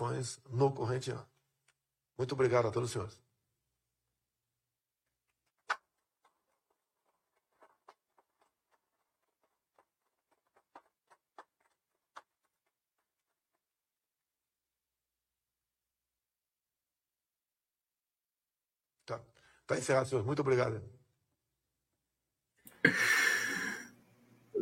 [0.00, 1.26] eleições no corrente ano.
[2.16, 3.20] Muito obrigado a todos os senhores.
[19.06, 19.20] Tá,
[19.66, 20.26] tá encerrado, senhores.
[20.26, 20.82] Muito obrigado.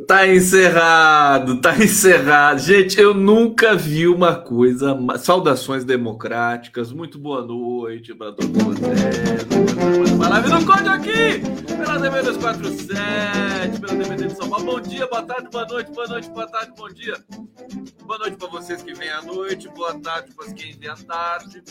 [0.06, 2.60] Tá encerrado, tá encerrado.
[2.60, 4.96] Gente, eu nunca vi uma coisa.
[5.18, 9.46] Saudações democráticas, muito boa noite para todos vocês.
[10.18, 14.64] Live no Código aqui, pela TV 247, pela DVD de São Paulo.
[14.66, 17.14] Bom dia, boa tarde, boa noite, boa noite, boa tarde, bom dia.
[18.04, 21.62] Boa noite para vocês que vêm à noite, boa tarde para quem vêm à tarde.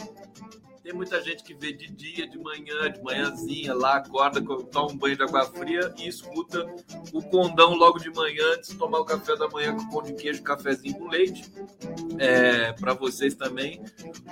[0.88, 4.98] Tem muita gente que vê de dia, de manhã, de manhãzinha, lá acorda, toma um
[4.98, 6.66] banho de água fria e escuta
[7.12, 10.14] o condão logo de manhã, antes de tomar o café da manhã com pão de
[10.14, 11.44] queijo, cafezinho com leite.
[12.18, 13.84] É, Para vocês também,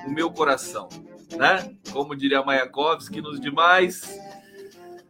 [0.07, 0.87] o meu coração,
[1.35, 1.75] né?
[1.91, 4.17] Como diria Mayakovsky nos demais,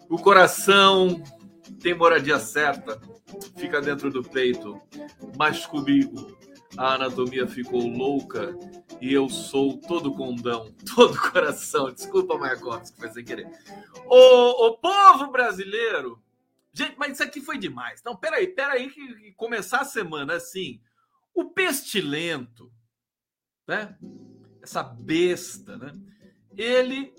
[0.09, 1.21] o coração
[1.79, 2.99] tem moradia certa,
[3.55, 4.81] fica dentro do peito,
[5.37, 6.35] mas comigo
[6.77, 8.57] a anatomia ficou louca
[9.01, 11.91] e eu sou todo condão, todo coração.
[11.91, 13.47] Desculpa, Mayakovsky, foi sem querer.
[14.05, 16.21] O, o povo brasileiro.
[16.73, 18.01] Gente, mas isso aqui foi demais.
[18.01, 20.81] Então, peraí, peraí, que, que começar a semana assim.
[21.33, 22.71] O pestilento,
[23.67, 23.97] né?
[24.61, 25.93] Essa besta, né?
[26.57, 27.13] Ele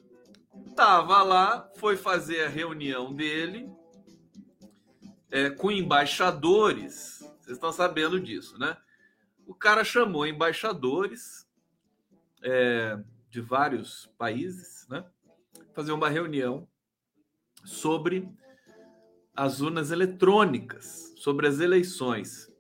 [0.75, 3.71] tava lá, foi fazer a reunião dele
[5.31, 7.21] é, com embaixadores.
[7.41, 8.77] Vocês estão sabendo disso, né?
[9.46, 11.48] O cara chamou embaixadores
[12.42, 12.98] é,
[13.30, 15.04] de vários países, né?
[15.72, 16.68] Fazer uma reunião
[17.64, 18.28] sobre
[19.34, 22.50] as urnas eletrônicas, sobre as eleições.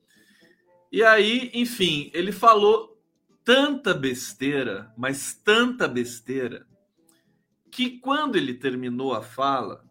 [0.92, 2.96] E aí, enfim, ele falou
[3.44, 6.66] tanta besteira, mas tanta besteira,
[7.70, 9.84] que quando ele terminou a fala,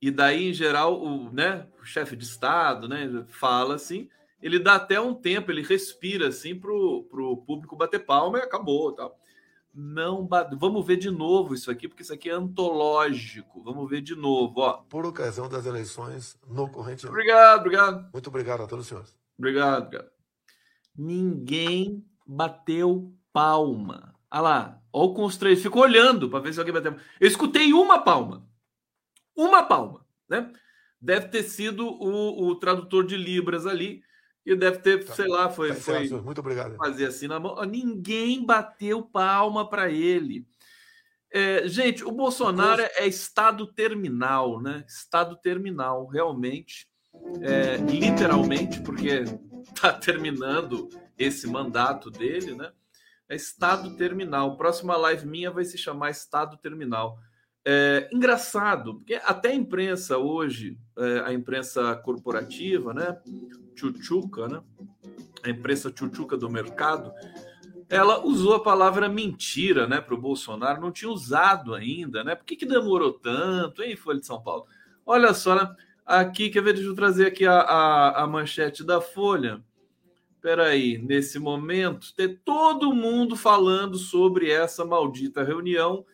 [0.00, 4.08] e daí, em geral, o, né, o chefe de Estado né, fala assim,
[4.40, 8.92] ele dá até um tempo, ele respira assim para o público bater palma e acabou.
[8.92, 9.18] Tal.
[9.74, 10.28] Não
[10.58, 13.62] Vamos ver de novo isso aqui, porque isso aqui é antológico.
[13.62, 14.60] Vamos ver de novo.
[14.60, 14.72] Ó.
[14.88, 17.06] Por ocasião das eleições no corrente.
[17.06, 18.12] Obrigado, obrigado.
[18.12, 19.16] Muito obrigado a todos os senhores.
[19.36, 20.10] Obrigado, obrigado.
[20.96, 24.14] Ninguém bateu palma.
[24.30, 25.62] Olha lá, olha o constrangido.
[25.62, 26.96] Ficou olhando para ver se alguém bateu.
[27.20, 28.46] Eu escutei uma palma.
[29.34, 30.52] Uma palma, né?
[31.00, 34.02] Deve ter sido o, o tradutor de Libras ali
[34.48, 35.14] e deve ter, tá.
[35.14, 36.74] sei lá, foi, tá foi muito obrigado.
[36.76, 37.62] fazer assim na mão.
[37.64, 40.46] Ninguém bateu palma para ele.
[41.30, 44.84] É, gente, o Bolsonaro é estado terminal, né?
[44.88, 46.88] Estado terminal, realmente,
[47.42, 49.24] é, literalmente, porque
[49.62, 50.88] está terminando
[51.18, 52.72] esse mandato dele, né?
[53.28, 54.56] É estado terminal.
[54.56, 57.18] Próxima live minha vai se chamar Estado Terminal.
[57.70, 63.20] É, engraçado, porque até a imprensa hoje, é, a imprensa corporativa, né?
[63.76, 64.62] Chuchuca, né?
[65.42, 67.12] A imprensa Chuchuca do mercado,
[67.86, 72.34] ela usou a palavra mentira, né, para o Bolsonaro, não tinha usado ainda, né?
[72.34, 74.64] Por que, que demorou tanto, hein, Folha de São Paulo?
[75.04, 75.70] Olha só, né?
[76.06, 76.72] Aqui, quer ver?
[76.72, 79.62] Deixa eu trazer aqui a, a, a manchete da Folha.
[80.36, 86.06] Espera aí, nesse momento, ter todo mundo falando sobre essa maldita reunião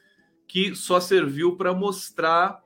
[0.47, 2.61] que só serviu para mostrar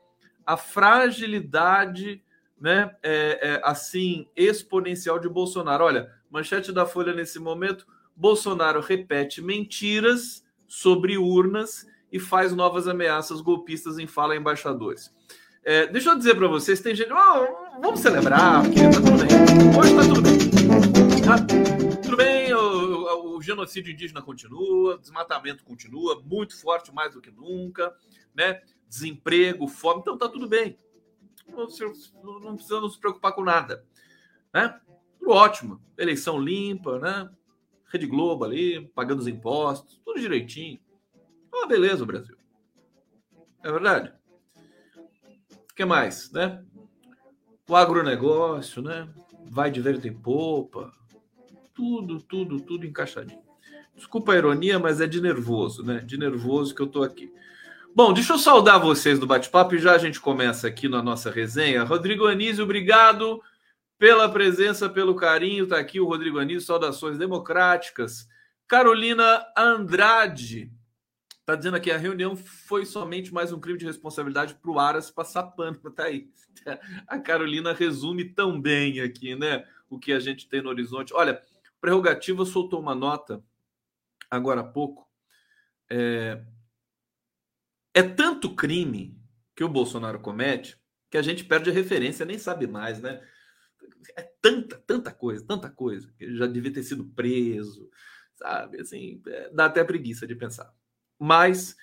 [0.46, 2.22] a fragilidade
[2.60, 5.84] né, é, é, assim, exponencial de Bolsonaro.
[5.84, 7.86] Olha, manchete da Folha nesse momento:
[8.16, 15.12] Bolsonaro repete mentiras sobre urnas e faz novas ameaças golpistas em fala embaixadores.
[15.64, 17.12] É, deixa eu dizer para vocês, tem gente.
[17.12, 19.78] Oh, vamos celebrar, porque tá tudo bem.
[19.78, 20.38] Hoje tá tudo bem.
[21.22, 21.87] Tá
[23.48, 27.94] genocídio indígena continua, desmatamento continua, muito forte, mais do que nunca,
[28.34, 28.62] né?
[28.88, 30.78] Desemprego, fome, então tá tudo bem
[32.22, 33.84] não, não precisamos nos preocupar com nada.
[34.52, 34.78] Né?
[35.18, 35.80] Tudo ótimo.
[35.96, 37.30] Eleição limpa, né?
[37.86, 40.78] Rede Globo ali, pagando os impostos, tudo direitinho.
[41.52, 42.36] Ah, beleza, Brasil.
[43.64, 44.12] É verdade.
[45.70, 46.62] O que mais, né?
[47.68, 49.08] O agronegócio, né?
[49.46, 50.92] Vai de vento em popa.
[51.78, 53.40] Tudo, tudo, tudo encaixadinho.
[53.94, 56.00] Desculpa a ironia, mas é de nervoso, né?
[56.00, 57.32] De nervoso que eu tô aqui.
[57.94, 61.30] Bom, deixa eu saudar vocês do bate-papo e já a gente começa aqui na nossa
[61.30, 61.84] resenha.
[61.84, 63.40] Rodrigo Anísio, obrigado
[63.96, 65.62] pela presença, pelo carinho.
[65.62, 68.26] Está aqui o Rodrigo Anísio, saudações democráticas.
[68.66, 70.72] Carolina Andrade
[71.38, 75.12] está dizendo aqui: a reunião foi somente mais um crime de responsabilidade para o Aras
[75.12, 75.78] passar pano.
[75.94, 76.28] Tá aí.
[77.06, 79.64] A Carolina resume tão bem aqui, né?
[79.88, 81.14] O que a gente tem no horizonte.
[81.14, 81.40] Olha,
[81.80, 83.42] Prerrogativa soltou uma nota
[84.30, 85.08] agora há pouco.
[85.90, 86.44] É,
[87.94, 89.18] é tanto crime
[89.54, 90.78] que o Bolsonaro comete
[91.10, 93.22] que a gente perde a referência, nem sabe mais, né?
[94.16, 96.12] É tanta, tanta coisa, tanta coisa.
[96.18, 97.90] Ele já devia ter sido preso,
[98.36, 98.80] sabe?
[98.80, 100.72] Assim, é, dá até preguiça de pensar.
[101.18, 101.76] Mas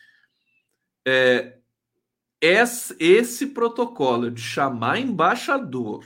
[1.06, 1.58] é,
[2.40, 6.06] esse, esse protocolo de chamar embaixador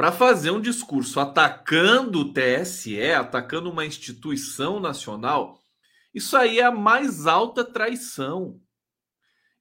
[0.00, 5.62] para fazer um discurso atacando o TSE, atacando uma instituição nacional,
[6.14, 8.58] isso aí é a mais alta traição.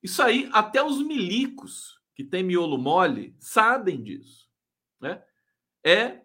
[0.02, 4.48] Isso aí, até os milicos que têm miolo mole sabem disso.
[5.02, 5.22] Né?
[5.86, 6.22] É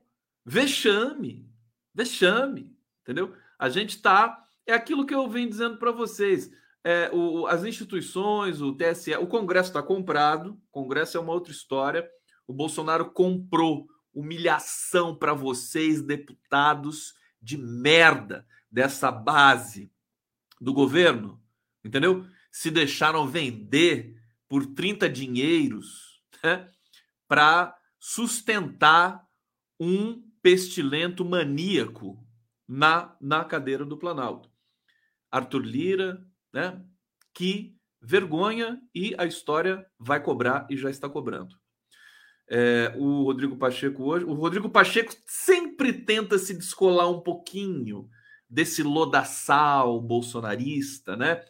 [0.46, 1.50] vexame,
[1.92, 2.72] vexame,
[3.02, 3.34] entendeu?
[3.58, 4.44] A gente está.
[4.64, 6.52] É aquilo que eu venho dizendo para vocês.
[6.84, 11.50] É, o, as instituições, o TSE, o Congresso está comprado, o Congresso é uma outra
[11.50, 12.08] história.
[12.46, 19.92] O Bolsonaro comprou humilhação para vocês, deputados de merda dessa base
[20.60, 21.42] do governo,
[21.84, 22.26] entendeu?
[22.50, 24.16] Se deixaram vender
[24.48, 26.70] por 30 dinheiros né,
[27.26, 29.26] para sustentar
[29.78, 32.24] um pestilento maníaco
[32.68, 34.50] na, na cadeira do Planalto.
[35.30, 36.84] Arthur Lira, né?
[37.32, 41.58] Que vergonha e a história vai cobrar e já está cobrando.
[42.56, 44.24] É, o Rodrigo Pacheco hoje.
[44.24, 48.08] O Rodrigo Pacheco sempre tenta se descolar um pouquinho
[48.48, 51.44] desse lodaçal bolsonarista, né?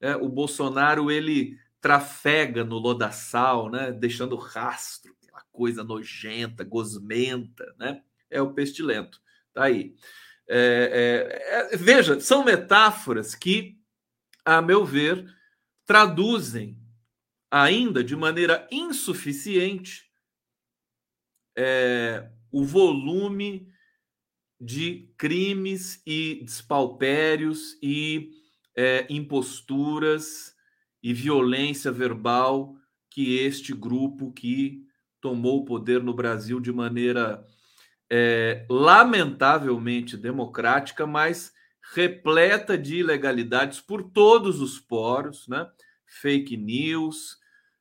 [0.00, 3.92] É, o Bolsonaro ele trafega no lodaçal, né?
[3.92, 8.02] Deixando rastro, aquela coisa nojenta, gosmenta, né?
[8.28, 9.22] É o pestilento.
[9.54, 9.94] Tá aí.
[10.48, 13.78] É, é, é veja, são metáforas que,
[14.44, 15.32] a meu ver,
[15.86, 16.76] traduzem
[17.48, 20.09] ainda de maneira insuficiente
[21.62, 23.68] é, o volume
[24.58, 28.30] de crimes e despaupérios e
[28.74, 30.54] é, imposturas
[31.02, 32.74] e violência verbal
[33.10, 34.86] que este grupo que
[35.20, 37.46] tomou o poder no Brasil de maneira
[38.08, 41.52] é, lamentavelmente democrática, mas
[41.94, 45.68] repleta de ilegalidades por todos os poros, né?
[46.06, 47.38] Fake news,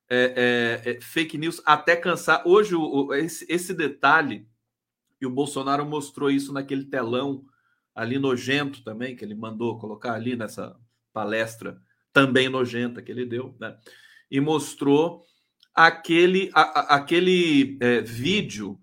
[0.09, 2.41] é, é, é, fake news até cansar.
[2.45, 4.47] Hoje, o, esse, esse, detalhe,
[5.21, 7.45] e o Bolsonaro mostrou isso naquele telão
[7.93, 10.75] ali nojento também, que ele mandou colocar ali nessa
[11.13, 11.79] palestra
[12.11, 13.77] também nojenta que ele deu, né?
[14.31, 15.23] E mostrou
[15.75, 18.79] aquele, a, a, aquele é, vídeo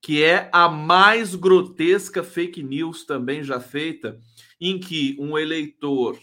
[0.00, 4.18] que é a mais grotesca fake news também já feita,
[4.60, 6.18] em que um eleitor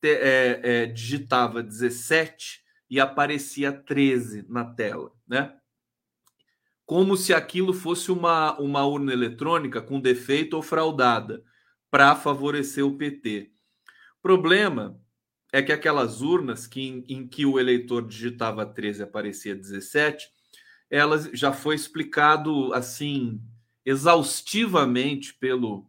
[0.00, 5.54] te, é, é, digitava 17 e aparecia 13 na tela, né?
[6.84, 11.42] Como se aquilo fosse uma, uma urna eletrônica com defeito ou fraudada
[11.90, 13.50] para favorecer o PT.
[14.22, 15.00] Problema
[15.52, 20.28] é que aquelas urnas que, em, em que o eleitor digitava 13 e aparecia 17,
[20.90, 23.40] elas já foi explicado assim
[23.84, 25.88] exaustivamente pelo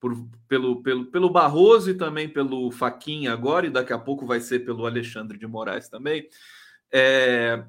[0.00, 0.16] por,
[0.48, 4.60] pelo, pelo, pelo Barroso e também pelo Faquinha agora, e daqui a pouco vai ser
[4.60, 6.26] pelo Alexandre de Moraes também,
[6.90, 7.62] é,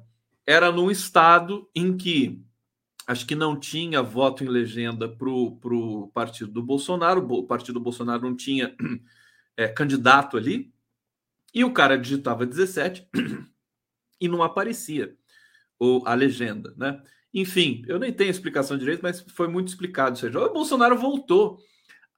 [0.46, 2.42] era num estado em que
[3.06, 7.80] acho que não tinha voto em legenda para o partido do Bolsonaro, o partido do
[7.80, 8.74] Bolsonaro não tinha
[9.56, 10.72] é, candidato ali,
[11.54, 13.06] e o cara digitava 17
[14.18, 15.14] e não aparecia
[15.78, 17.02] ou a legenda, né?
[17.34, 20.10] Enfim, eu nem tenho explicação direito, mas foi muito explicado.
[20.10, 21.58] Ou seja, o Bolsonaro voltou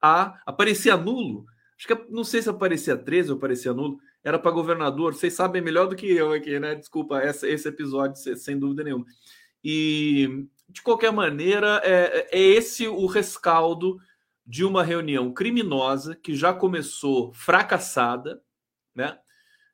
[0.05, 1.45] a aparecia nulo.
[1.77, 3.99] Acho que não sei se aparecia 13 ou aparecia nulo.
[4.23, 5.13] Era para governador.
[5.13, 6.75] Vocês sabem melhor do que eu aqui, né?
[6.75, 9.05] Desculpa, essa, esse episódio, sem dúvida nenhuma.
[9.63, 13.97] E, de qualquer maneira, é, é esse o rescaldo
[14.45, 18.41] de uma reunião criminosa que já começou fracassada,
[18.93, 19.17] né?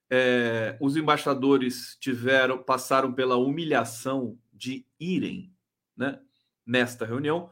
[0.10, 5.54] É, os embaixadores tiveram passaram pela humilhação de irem,
[5.96, 6.20] né?
[6.66, 7.50] Nesta reunião,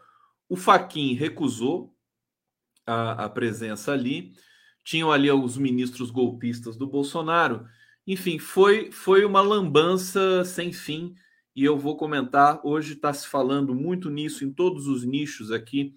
[0.48, 1.94] o Faquin recusou,
[2.90, 4.34] a, a presença ali.
[4.84, 7.66] Tinham ali os ministros golpistas do Bolsonaro.
[8.08, 11.14] Enfim, foi, foi uma lambança sem fim.
[11.56, 12.60] E eu vou comentar.
[12.64, 15.96] Hoje está se falando muito nisso em todos os nichos aqui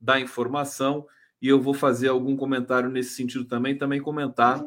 [0.00, 1.06] da informação.
[1.42, 3.76] E eu vou fazer algum comentário nesse sentido também.
[3.76, 4.64] Também comentar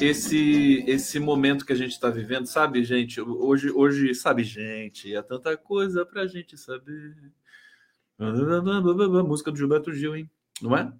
[0.00, 2.46] esse esse momento que a gente está vivendo.
[2.46, 3.20] Sabe, gente?
[3.20, 7.14] Hoje, hoje, sabe, gente, é tanta coisa para a gente saber.
[8.18, 10.30] Música do Gilberto Gil, hein?
[10.60, 10.92] Não é?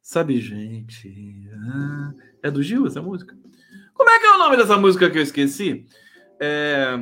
[0.00, 1.48] Sabe, gente.
[1.52, 3.36] Ah, é do Gil essa música?
[3.94, 5.86] Como é que é o nome dessa música que eu esqueci?
[6.40, 6.94] É,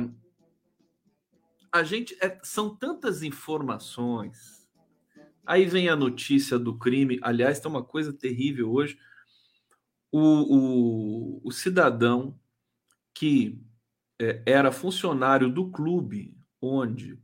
[1.71, 2.17] a gente.
[2.21, 4.63] É, são tantas informações,
[5.45, 7.19] Aí vem a notícia do crime.
[7.21, 8.97] Aliás, tem uma coisa terrível hoje.
[10.11, 12.39] O, o, o cidadão
[13.13, 13.61] que
[14.21, 17.19] é, era funcionário do clube onde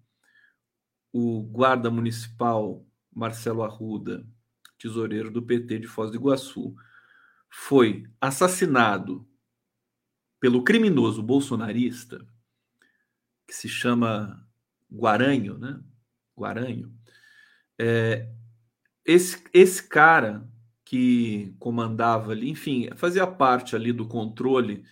[1.13, 4.27] o guarda municipal Marcelo Arruda,
[4.79, 6.75] tesoureiro do PT de Foz do Iguaçu,
[7.49, 9.27] foi assassinado
[10.39, 12.25] pelo criminoso bolsonarista
[13.47, 14.47] que se chama
[14.91, 15.79] Guaranho, né?
[16.37, 16.93] Guaranho.
[17.77, 18.29] É,
[19.05, 20.47] esse, esse cara
[20.85, 24.83] que comandava ali, enfim, fazia parte ali do controle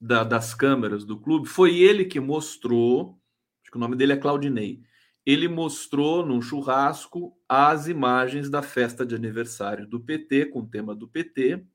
[0.00, 3.20] da, das câmeras do clube, foi ele que mostrou,
[3.62, 4.82] acho que o nome dele é Claudinei,
[5.26, 10.94] ele mostrou num churrasco as imagens da festa de aniversário do PT, com o tema
[10.94, 11.66] do PT,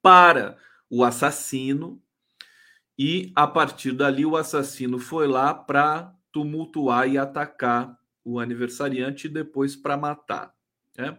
[0.00, 0.56] para
[0.88, 2.02] o assassino,
[2.98, 9.30] e a partir dali o assassino foi lá para tumultuar e atacar o aniversariante e
[9.30, 10.54] depois para matar.
[10.96, 11.18] Né?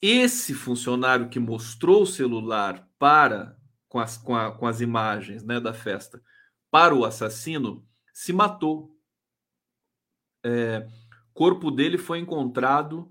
[0.00, 3.56] Esse funcionário que mostrou o celular para
[3.88, 6.22] com as, com, a, com as imagens né, da festa
[6.70, 8.96] para o assassino se matou.
[10.44, 10.86] É,
[11.32, 13.10] corpo dele foi encontrado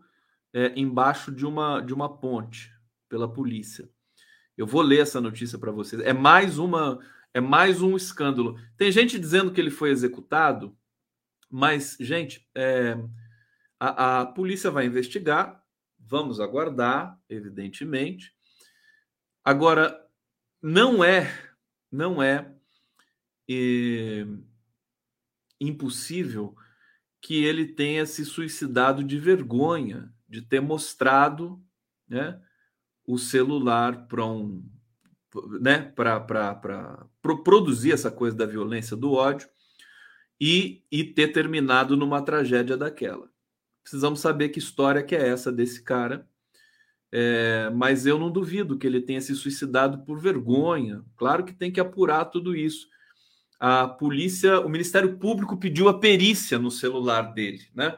[0.54, 2.72] é, embaixo de uma, de uma ponte
[3.08, 3.90] pela polícia.
[4.58, 6.02] Eu vou ler essa notícia para vocês.
[6.02, 7.00] É mais uma
[7.34, 8.60] é mais um escândalo.
[8.78, 10.78] Tem gente dizendo que ele foi executado,
[11.50, 12.98] mas, gente, é,
[13.80, 15.64] a, a polícia vai investigar,
[15.98, 18.34] vamos aguardar, evidentemente.
[19.44, 19.98] Agora,
[20.62, 21.32] não é,
[21.92, 22.54] não é,
[23.50, 24.26] é
[25.60, 26.56] impossível
[27.22, 31.62] que ele tenha se suicidado de vergonha de ter mostrado
[32.08, 32.42] né,
[33.06, 34.64] o celular para um
[35.62, 36.56] né, para
[37.22, 39.48] pro, produzir essa coisa da violência, do ódio
[40.40, 43.30] e, e ter terminado numa tragédia daquela.
[43.84, 46.28] Precisamos saber que história que é essa desse cara,
[47.12, 51.04] é, mas eu não duvido que ele tenha se suicidado por vergonha.
[51.16, 52.88] Claro que tem que apurar tudo isso.
[53.64, 57.96] A polícia, o Ministério Público pediu a perícia no celular dele, né?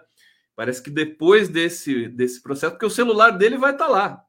[0.57, 4.25] Parece que depois desse, desse processo, porque o celular dele vai estar tá lá.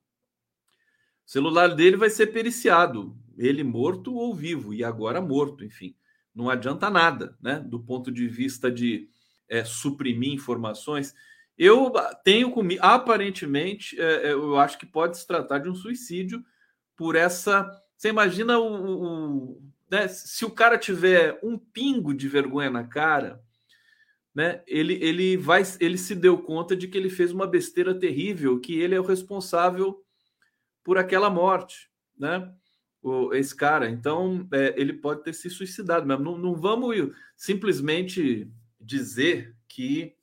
[1.27, 5.97] O celular dele vai ser periciado, ele morto ou vivo, e agora morto, enfim.
[6.33, 7.59] Não adianta nada, né?
[7.59, 9.09] Do ponto de vista de
[9.49, 11.17] é, suprimir informações.
[11.59, 16.45] Eu tenho comigo, aparentemente, é, é, eu acho que pode se tratar de um suicídio
[16.95, 17.69] por essa.
[17.97, 20.09] Você imagina o, o né?
[20.09, 23.41] se o cara tiver um pingo de vergonha na cara,
[24.35, 24.63] né?
[24.67, 28.77] Ele, ele vai, ele se deu conta de que ele fez uma besteira terrível, que
[28.81, 30.05] ele é o responsável
[30.83, 32.53] por aquela morte, né?
[33.01, 33.89] O, esse cara.
[33.89, 36.25] Então, é, ele pode ter se suicidado mesmo.
[36.25, 36.97] Não, não vamos
[37.37, 40.17] simplesmente dizer que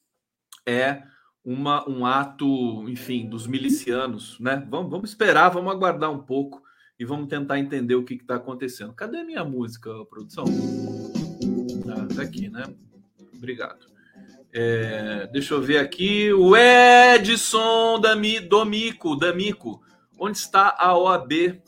[0.66, 1.04] é
[1.44, 4.68] uma, um ato, enfim, dos milicianos, né?
[4.70, 6.62] Vamos, vamos esperar, vamos aguardar um pouco
[7.02, 8.94] e vamos tentar entender o que está acontecendo.
[8.94, 10.46] Cadê minha música, produção?
[11.90, 12.64] Ah, aqui, né?
[13.34, 13.88] Obrigado.
[14.54, 16.32] É, deixa eu ver aqui.
[16.32, 18.00] O Edson
[18.48, 19.82] Domico, Damico.
[20.16, 21.60] Onde está a OAB?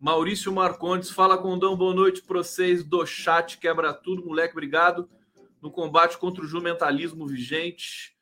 [0.00, 5.10] Maurício Marcondes fala com Dão, boa noite para vocês do chat, quebra tudo, moleque, obrigado.
[5.60, 8.16] No combate contra o jumentalismo vigente.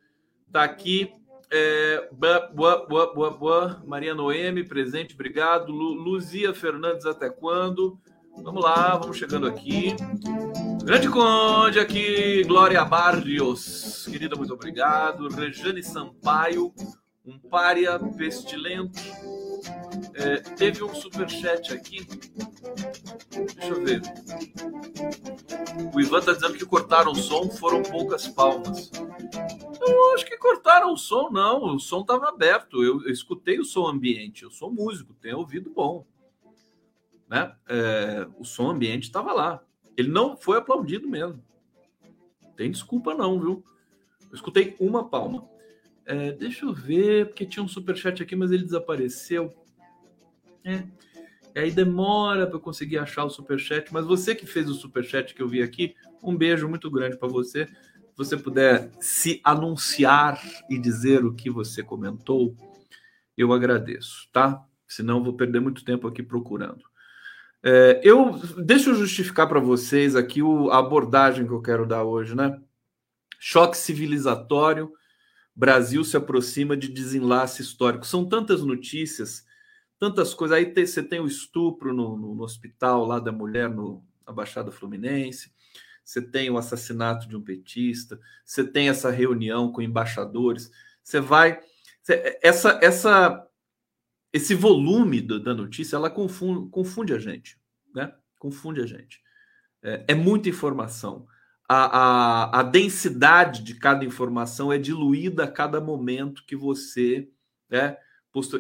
[0.51, 1.09] Tá aqui.
[1.51, 3.83] É, boa, boa, boa, boa.
[3.87, 5.73] Maria Noemi, presente, obrigado.
[5.73, 7.99] Lu, Luzia Fernandes, até quando?
[8.43, 9.95] Vamos lá, vamos chegando aqui.
[10.85, 15.29] Grande Conde aqui, Glória Barrios, querida, muito obrigado.
[15.29, 16.73] Rejane Sampaio,
[17.25, 19.01] um pária pestilento.
[20.15, 22.07] É, teve um superchat aqui.
[23.57, 24.03] Deixa eu ver.
[25.95, 28.91] O Ivan tá dizendo que cortaram o som, foram poucas palmas.
[30.15, 31.75] Acho que cortaram o som, não.
[31.75, 32.83] O som estava aberto.
[32.83, 34.43] Eu, eu, escutei o som ambiente.
[34.43, 36.07] Eu sou músico, tenho ouvido bom.
[37.29, 37.55] Né?
[37.69, 39.63] É, o som ambiente estava lá.
[39.97, 41.43] Ele não foi aplaudido mesmo.
[42.57, 43.65] Tem desculpa, não, viu?
[44.31, 45.49] Eu escutei uma palma.
[46.05, 49.53] É, deixa eu ver, porque tinha um superchat aqui, mas ele desapareceu.
[50.65, 50.85] É.
[51.55, 53.93] E aí demora para conseguir achar o superchat.
[53.93, 57.29] Mas você que fez o superchat que eu vi aqui, um beijo muito grande para
[57.29, 57.67] você.
[58.17, 62.57] Você puder se anunciar e dizer o que você comentou,
[63.37, 64.65] eu agradeço, tá?
[64.89, 66.83] Senão vou perder muito tempo aqui procurando.
[67.63, 72.05] É, eu deixa eu justificar para vocês aqui o, a abordagem que eu quero dar
[72.05, 72.59] hoje, né?
[73.39, 74.93] Choque civilizatório
[75.57, 78.07] Brasil se aproxima de desenlace histórico.
[78.07, 79.47] São tantas notícias,
[79.99, 80.55] tantas coisas.
[80.55, 84.71] Aí você tem o estupro no, no, no, hospital lá da mulher no, na Baixada
[84.71, 85.51] Fluminense,
[86.07, 90.71] você tem o assassinato de um petista, você tem essa reunião com embaixadores,
[91.03, 91.59] você vai.
[92.41, 93.45] essa, essa,
[94.33, 97.59] esse volume da notícia, ela confunde, confunde a gente,
[97.93, 98.15] né?
[98.39, 99.21] Confunde a gente.
[99.83, 101.27] É, é muita informação.
[101.69, 107.29] A, a, a, densidade de cada informação é diluída a cada momento que você
[107.69, 107.97] né,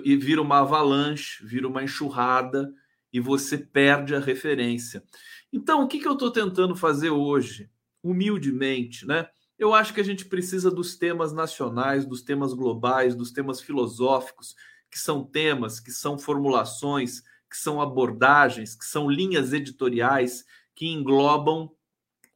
[0.02, 2.74] e vira uma avalanche, vira uma enxurrada
[3.12, 5.04] e você perde a referência.
[5.52, 7.70] Então, o que, que eu estou tentando fazer hoje?
[8.02, 9.28] Humildemente, né?
[9.58, 14.54] Eu acho que a gente precisa dos temas nacionais, dos temas globais, dos temas filosóficos,
[14.90, 21.72] que são temas, que são formulações, que são abordagens, que são linhas editoriais que englobam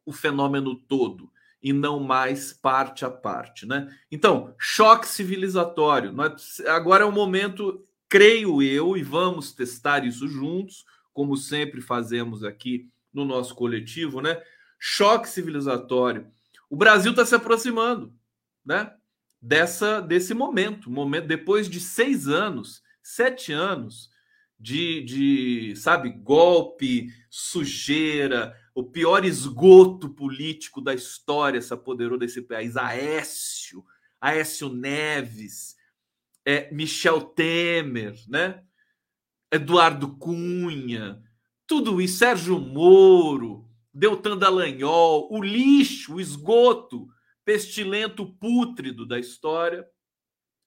[0.05, 3.95] o fenômeno todo e não mais parte a parte, né?
[4.11, 6.11] Então, choque civilizatório.
[6.11, 12.43] Nós, agora é o momento, creio eu, e vamos testar isso juntos, como sempre fazemos
[12.43, 14.41] aqui no nosso coletivo, né?
[14.79, 16.31] Choque civilizatório.
[16.69, 18.13] O Brasil está se aproximando,
[18.65, 18.93] né?
[19.41, 24.09] Dessa desse momento, momento depois de seis anos, sete anos
[24.59, 32.77] de, de sabe golpe, sujeira, o pior esgoto político da história se apoderou desse país.
[32.77, 33.83] Aécio,
[34.19, 35.75] Aécio Neves,
[36.45, 38.63] é, Michel Temer, né?
[39.51, 41.21] Eduardo Cunha,
[41.71, 47.07] tudo isso, Sérgio Moro, Deltan Dallagnol, o lixo, o esgoto
[47.45, 49.87] pestilento, pútrido da história,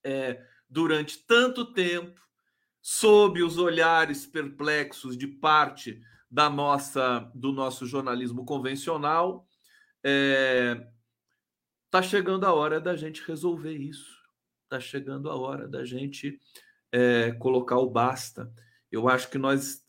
[0.03, 2.19] é, durante tanto tempo,
[2.81, 9.47] sob os olhares perplexos de parte da nossa do nosso jornalismo convencional,
[10.03, 10.87] é,
[11.91, 14.25] tá chegando a hora da gente resolver isso.
[14.67, 16.39] Tá chegando a hora da gente
[16.91, 18.51] é, colocar o basta.
[18.91, 19.83] Eu acho que nós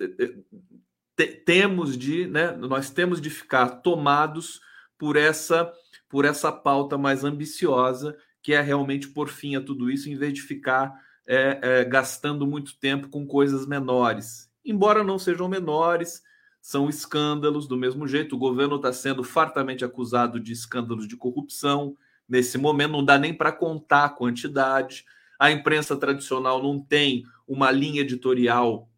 [1.16, 4.60] temos de, né, nós temos de ficar tomados
[4.98, 5.72] por essa
[6.08, 10.32] por essa pauta mais ambiciosa, que é realmente por fim a tudo isso, em vez
[10.32, 10.94] de ficar
[11.26, 14.48] é, é, gastando muito tempo com coisas menores.
[14.64, 16.22] Embora não sejam menores,
[16.60, 18.34] são escândalos do mesmo jeito.
[18.36, 21.96] O governo está sendo fartamente acusado de escândalos de corrupção.
[22.28, 25.04] Nesse momento, não dá nem para contar a quantidade.
[25.38, 28.88] A imprensa tradicional não tem uma linha editorial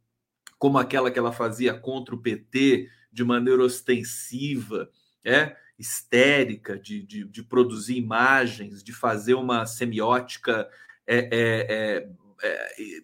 [0.59, 4.91] como aquela que ela fazia contra o PT, de maneira ostensiva,
[5.25, 10.69] é, histérica, de, de, de produzir imagens, de fazer uma semiótica
[11.07, 12.09] é, é, é,
[12.43, 13.03] é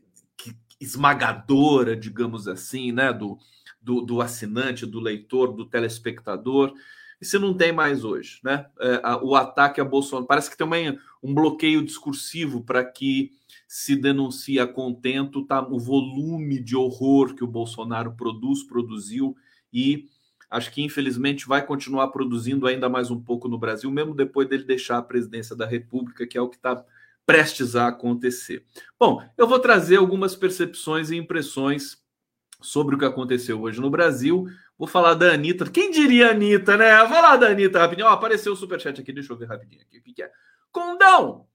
[0.81, 3.39] esmagadora, digamos assim, né, do,
[3.81, 6.75] do, do assinante, do leitor, do telespectador.
[7.21, 8.67] Isso não tem mais hoje, né?
[8.79, 10.77] É, o ataque a Bolsonaro parece que tem uma,
[11.23, 13.31] um bloqueio discursivo para que
[13.67, 19.37] se denuncie a contento tá, o volume de horror que o Bolsonaro produz, produziu
[19.73, 20.07] e
[20.51, 24.65] acho que infelizmente vai continuar produzindo ainda mais um pouco no Brasil, mesmo depois dele
[24.65, 26.85] deixar a presidência da República, que é o que está
[27.27, 28.65] prestes a acontecer.
[28.99, 31.99] Bom, eu vou trazer algumas percepções e impressões
[32.61, 34.47] sobre o que aconteceu hoje no Brasil.
[34.79, 35.69] Vou falar da Anitta.
[35.71, 36.99] Quem diria Anitta, né?
[37.01, 38.09] Vou falar da Anitta rapidinho.
[38.09, 39.99] Ó, apareceu o superchat aqui, deixa eu ver rapidinho aqui.
[39.99, 40.31] O que, que é?
[40.71, 41.47] Condão!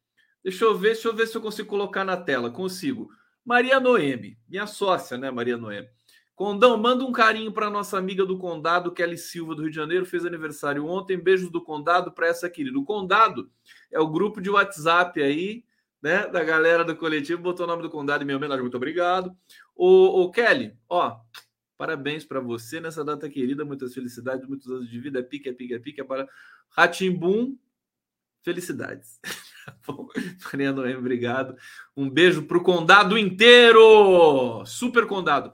[0.44, 2.50] Deixa eu ver, deixa eu ver se eu consigo colocar na tela.
[2.50, 3.10] Consigo.
[3.44, 5.88] Maria Noemi, minha sócia, né, Maria Noemi?
[6.40, 10.06] Condão, manda um carinho para nossa amiga do Condado, Kelly Silva, do Rio de Janeiro,
[10.06, 11.18] fez aniversário ontem.
[11.18, 12.80] Beijos do Condado para essa querida.
[12.80, 13.52] O Condado
[13.92, 15.66] é o grupo de WhatsApp aí,
[16.02, 18.62] né, da galera do coletivo, botou o nome do Condado em minha homenagem.
[18.62, 19.36] Muito obrigado.
[19.76, 21.20] O, o Kelly, ó,
[21.78, 26.04] parabéns para você nessa data querida, muitas felicidades, muitos anos de vida, pique, pique, pique,
[26.06, 26.26] para
[26.70, 27.58] Ratimbum,
[28.44, 29.20] felicidades.
[30.52, 31.56] Maria Noemi, obrigado.
[31.96, 35.54] Um beijo para o condado inteiro, super condado.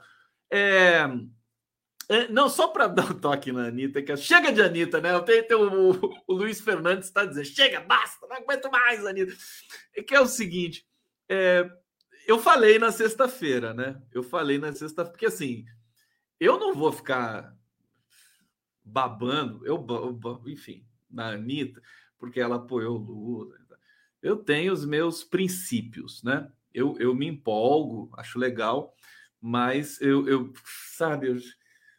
[0.52, 1.10] É,
[2.08, 5.14] é, não, só para dar um toque na Anitta, que é, chega de Anitta, né?
[5.14, 9.34] Eu tenho, tenho o, o, Luiz Fernandes está dizendo: chega, basta, não aguento mais, Anitta.
[9.96, 10.88] É que é o seguinte:
[11.28, 11.70] é,
[12.28, 14.02] eu falei na sexta-feira, né?
[14.12, 15.66] Eu falei na sexta porque assim,
[16.40, 17.56] eu não vou ficar
[18.84, 19.84] babando, eu,
[20.46, 21.82] enfim, na Anitta,
[22.20, 23.58] porque ela apoiou o Lula.
[24.26, 26.50] Eu tenho os meus princípios, né?
[26.74, 28.96] Eu, eu me empolgo, acho legal,
[29.40, 30.52] mas eu, eu
[30.98, 31.38] sabe, eu,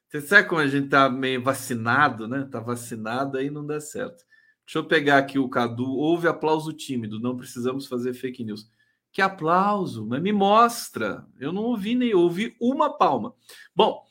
[0.08, 2.48] você sabe como a gente tá meio vacinado, né?
[2.50, 4.24] Tá vacinado aí não dá certo.
[4.66, 5.88] Deixa eu pegar aqui o Cadu.
[5.88, 8.68] Houve aplauso tímido, não precisamos fazer fake news.
[9.12, 11.24] Que aplauso, mas me mostra.
[11.38, 13.32] Eu não ouvi nem ouvi uma palma.
[13.72, 14.04] Bom,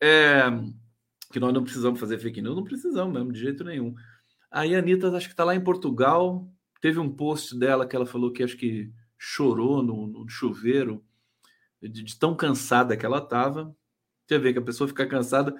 [0.00, 0.44] é,
[1.32, 3.92] que nós não precisamos fazer fake news, não precisamos mesmo, de jeito nenhum.
[4.52, 6.48] Aí a Anitta, acho que está lá em Portugal.
[6.80, 11.04] Teve um post dela que ela falou que acho que chorou no, no chuveiro,
[11.80, 13.74] de, de, tão cansada que ela estava.
[14.26, 15.54] Você vê que a pessoa fica cansada.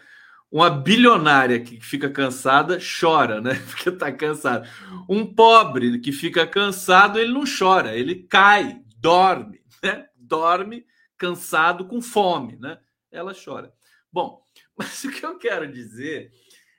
[0.50, 3.54] Uma bilionária que fica cansada chora, né?
[3.66, 4.68] Porque está cansada.
[5.08, 10.06] Um pobre que fica cansado, ele não chora, ele cai dorme, né?
[10.16, 12.78] Dorme cansado, com fome, né?
[13.10, 13.72] Ela chora.
[14.12, 14.42] Bom,
[14.76, 16.32] mas o que eu quero dizer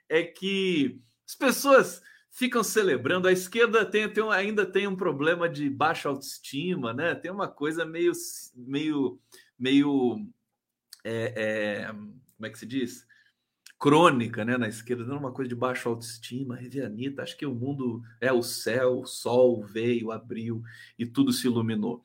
[0.08, 2.02] é que as pessoas
[2.38, 3.26] ficam celebrando.
[3.26, 7.12] A esquerda tem, tem, ainda tem um problema de baixa autoestima, né?
[7.12, 8.12] Tem uma coisa meio,
[8.54, 9.18] meio,
[9.58, 10.24] meio,
[11.02, 13.04] é, é, como é que se diz?
[13.76, 14.56] Crônica, né?
[14.56, 16.54] Na esquerda, não uma coisa de baixa autoestima.
[16.54, 20.62] Revianita, acho que o mundo é o céu, o sol veio, abriu
[20.96, 22.04] e tudo se iluminou.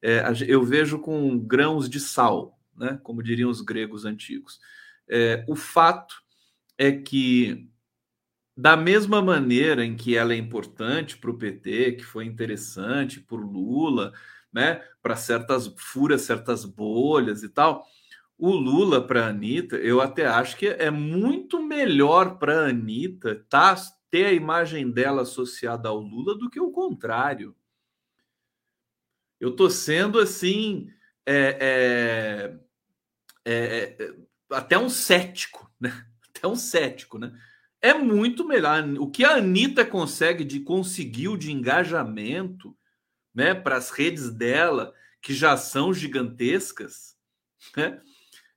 [0.00, 2.98] É, eu vejo com grãos de sal, né?
[3.02, 4.58] Como diriam os gregos antigos.
[5.06, 6.14] É, o fato
[6.78, 7.68] é que
[8.56, 13.44] da mesma maneira em que ela é importante para o PT, que foi interessante por
[13.44, 14.12] Lula,
[14.52, 17.86] né, para certas furas, certas bolhas e tal,
[18.38, 23.44] o Lula para a Anitta, eu até acho que é muito melhor para a Anitta
[23.48, 23.74] tá,
[24.10, 27.54] ter a imagem dela associada ao Lula do que o contrário.
[29.38, 30.90] Eu estou sendo assim,
[31.26, 32.56] é,
[33.44, 34.14] é, é, é,
[34.50, 36.06] até um cético, né?
[36.36, 37.32] Até um cético, né?
[37.88, 38.82] É muito melhor.
[38.98, 42.76] O que a Anitta consegue de conseguiu de engajamento
[43.34, 47.16] né, para as redes dela, que já são gigantescas,
[47.76, 48.00] né,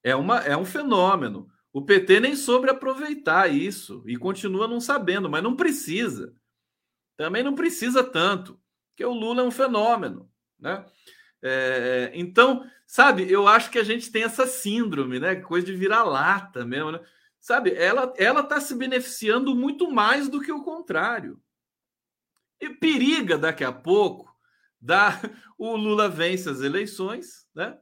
[0.03, 1.49] é, uma, é um fenômeno.
[1.71, 6.33] O PT nem soube aproveitar isso e continua não sabendo, mas não precisa.
[7.15, 10.31] Também não precisa tanto, porque o Lula é um fenômeno.
[10.57, 10.85] Né?
[11.41, 15.35] É, então, sabe, eu acho que a gente tem essa síndrome, né?
[15.35, 16.99] Coisa de virar lata mesmo, né?
[17.39, 21.41] Sabe, ela ela está se beneficiando muito mais do que o contrário.
[22.59, 24.29] E periga daqui a pouco
[24.79, 25.09] da
[25.57, 27.77] o Lula vence as eleições, né?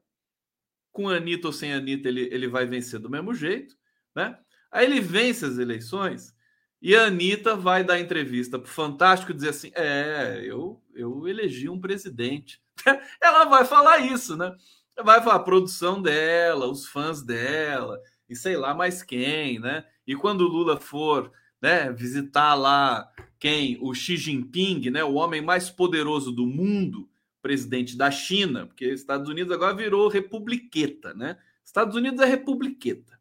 [0.91, 3.75] Com Anitta ou sem Anitta, ele, ele vai vencer do mesmo jeito,
[4.15, 4.37] né?
[4.71, 6.35] Aí ele vence as eleições
[6.81, 11.69] e a Anitta vai dar entrevista para o Fantástico dizer assim: é, eu, eu elegi
[11.69, 12.61] um presidente.
[13.21, 14.55] Ela vai falar isso, né?
[15.03, 19.85] Vai falar a produção dela, os fãs dela, e sei lá mais quem, né?
[20.05, 23.77] E quando o Lula for né, visitar lá quem?
[23.81, 25.03] O Xi Jinping, né?
[25.03, 27.09] O homem mais poderoso do mundo,
[27.41, 31.37] presidente da China, porque Estados Unidos agora virou republiqueta, né?
[31.63, 33.19] Estados Unidos é republiqueta.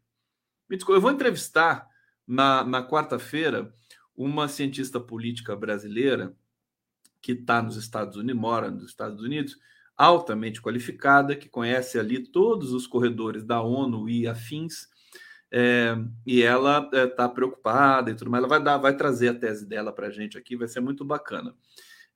[0.69, 1.87] Eu vou entrevistar
[2.25, 3.73] na, na quarta-feira
[4.15, 6.35] uma cientista política brasileira
[7.21, 9.57] que está nos Estados Unidos, mora nos Estados Unidos,
[9.95, 14.87] altamente qualificada, que conhece ali todos os corredores da ONU e afins,
[15.51, 18.41] é, e ela está é, preocupada e tudo mais.
[18.41, 21.05] Ela vai dar, vai trazer a tese dela para a gente aqui, vai ser muito
[21.05, 21.55] bacana.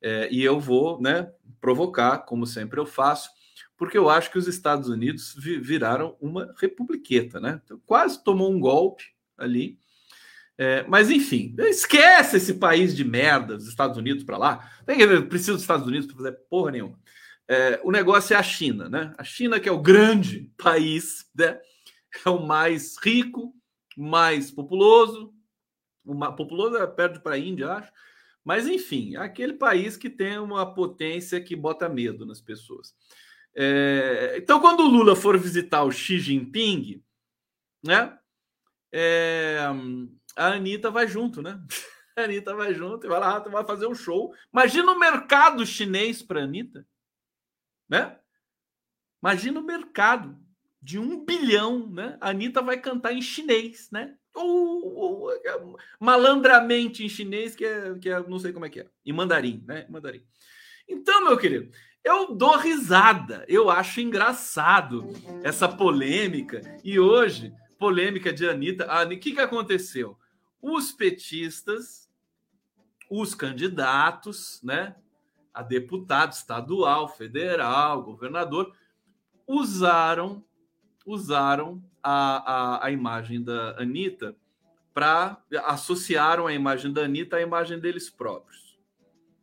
[0.00, 3.30] É, e eu vou, né, provocar, como sempre eu faço,
[3.76, 7.60] porque eu acho que os Estados Unidos viraram uma republiqueta, né?
[7.64, 9.04] Então, quase tomou um golpe
[9.36, 9.78] ali.
[10.58, 14.70] É, mas enfim, esquece esse país de merda, os Estados Unidos para lá.
[15.28, 16.98] Precisa dos Estados Unidos para fazer porra nenhuma.
[17.48, 19.12] É, o negócio é a China, né?
[19.18, 21.58] A China que é o grande país, né?
[22.24, 23.54] É o mais rico,
[23.96, 25.34] mais populoso.
[26.04, 27.92] Mais populoso é perto para a Índia, acho.
[28.44, 32.94] Mas, enfim, é aquele país que tem uma potência que bota medo nas pessoas.
[33.54, 37.02] É, então, quando o Lula for visitar o Xi Jinping,
[37.84, 38.18] né?
[38.90, 39.58] É,
[40.36, 41.60] a Anitta vai junto, né?
[42.14, 44.34] A Anitta vai junto e vai lá, vai fazer um show.
[44.52, 46.86] Imagina o mercado chinês para a Anitta,
[47.88, 48.20] né?
[49.22, 50.38] Imagina o mercado
[50.82, 52.18] de um bilhão, né?
[52.20, 54.16] A Anitta vai cantar em chinês, né?
[54.34, 55.62] Ou, ou é,
[56.00, 59.62] malandramente em chinês, que é, que é, não sei como é que é, em mandarim,
[59.66, 59.86] né?
[59.88, 60.24] Mandarim.
[60.88, 61.70] Então, meu querido,
[62.02, 65.08] eu dou risada, eu acho engraçado
[65.44, 66.60] essa polêmica.
[66.82, 68.86] E hoje, polêmica de Anitta.
[69.04, 70.18] O que, que aconteceu?
[70.60, 72.10] Os petistas,
[73.08, 74.96] os candidatos, né?
[75.54, 78.74] A deputado estadual, federal, governador,
[79.46, 80.44] usaram
[81.06, 84.36] usaram a, a, a imagem da Anitta
[84.92, 88.78] para associaram a imagem da Anitta à imagem deles próprios.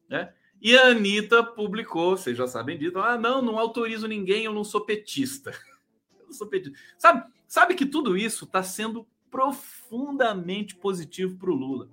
[0.08, 0.34] Né?
[0.62, 4.63] E a Anitta publicou, vocês já sabem disso, ah, não, não autorizo ninguém, eu não
[4.63, 5.52] sou petista.
[6.19, 6.78] eu não sou petista.
[6.98, 11.89] Sabe, sabe que tudo isso está sendo profundamente positivo para o Lula.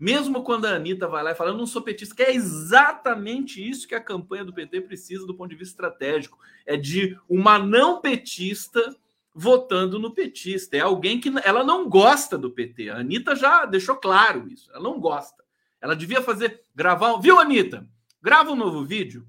[0.00, 3.62] Mesmo quando a Anitta vai lá e fala, eu não sou petista, que é exatamente
[3.62, 6.38] isso que a campanha do PT precisa do ponto de vista estratégico.
[6.64, 8.96] É de uma não petista
[9.34, 10.74] votando no petista.
[10.74, 12.88] É alguém que ela não gosta do PT.
[12.88, 14.70] A Anitta já deixou claro isso.
[14.72, 15.44] Ela não gosta.
[15.82, 17.18] Ela devia fazer, gravar.
[17.18, 17.86] Viu, Anitta?
[18.22, 19.26] Grava um novo vídeo.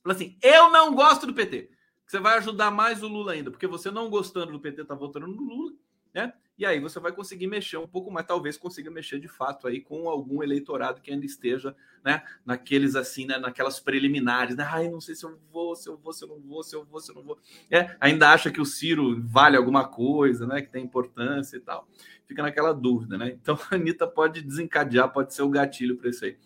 [0.00, 1.70] Fala assim: eu não gosto do PT.
[2.06, 5.26] Você vai ajudar mais o Lula ainda, porque você não gostando do PT, tá votando
[5.26, 5.72] no Lula,
[6.12, 6.32] né?
[6.56, 9.80] E aí você vai conseguir mexer um pouco mais, talvez consiga mexer de fato aí
[9.80, 14.64] com algum eleitorado que ainda esteja, né, naqueles assim, né, naquelas preliminares, né?
[14.70, 16.84] Ai, não sei se eu vou, se eu vou, se eu não vou, se eu
[16.84, 17.38] vou, se eu não vou.
[17.68, 21.88] É, ainda acha que o Ciro vale alguma coisa, né, que tem importância e tal.
[22.24, 23.36] Fica naquela dúvida, né?
[23.40, 26.36] Então a Anitta pode desencadear, pode ser o gatilho para isso aí.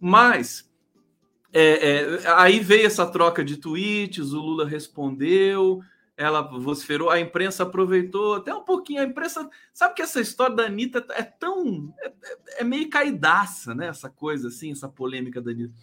[0.00, 0.70] Mas
[1.52, 5.82] é, é, aí veio essa troca de tweets, o Lula respondeu,
[6.20, 9.00] ela vociferou, a imprensa aproveitou até um pouquinho.
[9.00, 11.94] A imprensa sabe que essa história da Anitta é tão.
[11.98, 12.12] É,
[12.58, 13.86] é meio caidaça, né?
[13.86, 15.74] Essa coisa assim, essa polêmica da Anitta.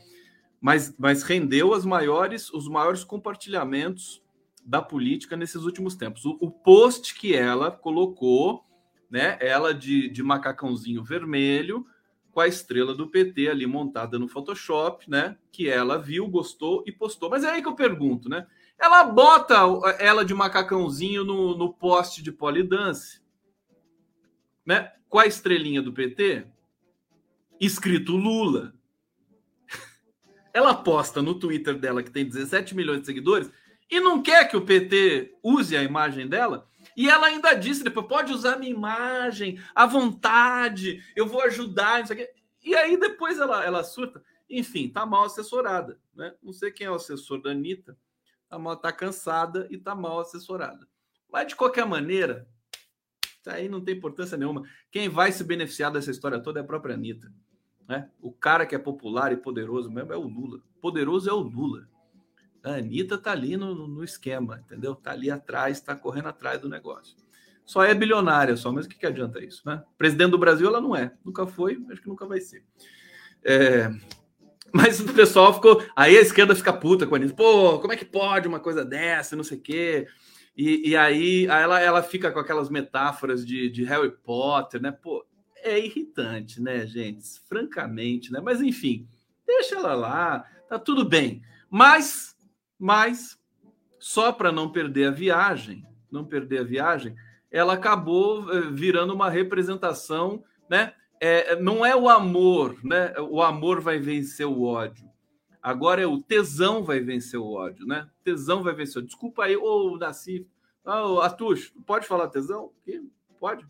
[0.61, 4.21] Mas, mas rendeu as maiores, os maiores compartilhamentos
[4.63, 6.23] da política nesses últimos tempos.
[6.23, 8.63] O, o post que ela colocou,
[9.09, 9.39] né?
[9.41, 11.83] Ela de, de macacãozinho vermelho,
[12.29, 15.35] com a estrela do PT ali montada no Photoshop, né?
[15.51, 17.27] Que ela viu, gostou e postou.
[17.27, 18.45] Mas é aí que eu pergunto, né?
[18.79, 19.55] Ela bota
[19.99, 23.21] ela de macacãozinho no, no poste de polidance,
[24.65, 24.93] né?
[25.09, 26.45] Com a estrelinha do PT,
[27.59, 28.73] escrito Lula.
[30.53, 33.49] Ela posta no Twitter dela, que tem 17 milhões de seguidores,
[33.89, 36.67] e não quer que o PT use a imagem dela.
[36.95, 42.03] E ela ainda disse depois: pode usar minha imagem à vontade, eu vou ajudar.
[42.63, 44.23] E aí depois ela, ela surta.
[44.49, 45.99] Enfim, tá mal assessorada.
[46.15, 46.33] Né?
[46.43, 47.97] Não sei quem é o assessor da Anitta
[48.49, 50.87] a moto está cansada e está mal assessorada.
[51.31, 52.47] Mas, de qualquer maneira,
[53.39, 54.63] isso aí não tem importância nenhuma.
[54.91, 57.31] Quem vai se beneficiar dessa história toda é a própria Anitta.
[57.87, 58.09] Né?
[58.21, 60.61] O cara que é popular e poderoso mesmo é o Lula.
[60.81, 61.87] Poderoso é o Lula.
[62.63, 64.93] A Anitta está ali no, no, esquema, entendeu?
[64.93, 67.15] Está ali atrás, está correndo atrás do negócio.
[67.65, 69.61] Só é bilionária, só, mas o que, que adianta isso?
[69.65, 69.81] Né?
[69.97, 71.13] Presidente do Brasil ela não é.
[71.23, 72.65] Nunca foi, acho que nunca vai ser.
[73.43, 73.89] É,
[74.73, 75.83] mas o pessoal ficou.
[75.95, 77.33] Aí a esquerda fica puta com Anitta.
[77.33, 79.35] Pô, como é que pode uma coisa dessa?
[79.35, 80.07] Não sei o quê.
[80.55, 84.91] E, e aí, aí ela, ela fica com aquelas metáforas de, de Harry Potter, né?
[84.91, 85.25] Pô,
[85.63, 87.39] é irritante, né, gente?
[87.47, 88.39] Francamente, né?
[88.39, 89.07] Mas enfim,
[89.45, 91.43] deixa ela lá, tá tudo bem.
[91.69, 92.35] Mas,
[92.79, 93.37] mas,
[93.99, 97.15] só para não perder a viagem, não perder a viagem,
[97.51, 100.93] ela acabou eh, virando uma representação, né?
[101.19, 103.13] É, não é o amor, né?
[103.19, 105.07] O amor vai vencer o ódio.
[105.61, 108.09] Agora é o tesão vai vencer o ódio, né?
[108.23, 109.01] Tesão vai vencer.
[109.03, 110.47] Desculpa aí, ô oh, Nassif.
[111.21, 112.71] Atush, pode falar tesão?
[113.39, 113.67] Pode?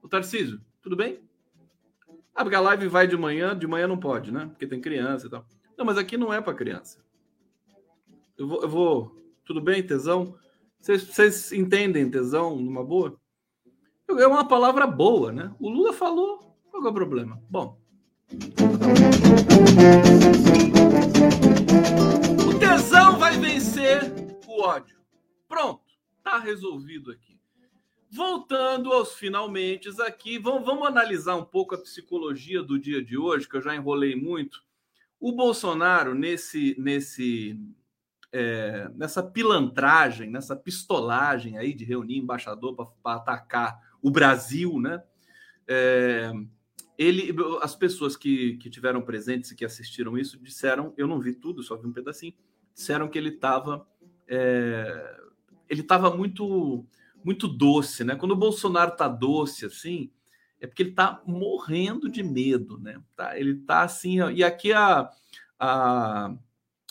[0.00, 1.20] O Tarcísio, tudo bem?
[2.34, 4.46] Ah, porque a live vai de manhã, de manhã não pode, né?
[4.46, 5.44] Porque tem criança e tal.
[5.76, 7.04] Não, mas aqui não é para criança.
[8.36, 10.36] Eu vou, eu vou, Tudo bem, tesão?
[10.78, 13.18] Vocês entendem tesão numa boa?
[14.08, 15.54] É uma palavra boa, né?
[15.58, 17.40] O Lula falou, qual é o problema?
[17.48, 17.78] Bom.
[22.48, 24.12] O tesão vai vencer
[24.46, 24.96] o ódio.
[25.48, 25.84] Pronto,
[26.22, 27.40] tá resolvido aqui.
[28.10, 33.48] Voltando aos finalmente aqui, vamos, vamos analisar um pouco a psicologia do dia de hoje,
[33.48, 34.62] que eu já enrolei muito.
[35.20, 37.58] O Bolsonaro, nesse, nesse,
[38.32, 45.02] é, nessa pilantragem, nessa pistolagem aí de reunir embaixador para atacar o Brasil, né?
[45.66, 46.30] É,
[46.96, 51.34] ele, as pessoas que, que tiveram presentes e que assistiram isso disseram, eu não vi
[51.34, 52.34] tudo, só vi um pedacinho,
[52.74, 53.86] disseram que ele estava
[54.28, 55.20] é,
[55.68, 56.86] ele estava muito
[57.24, 58.14] muito doce, né?
[58.16, 60.10] Quando o Bolsonaro está doce assim,
[60.60, 63.00] é porque ele está morrendo de medo, né?
[63.16, 65.10] Tá, ele está assim, e aqui a,
[65.58, 66.34] a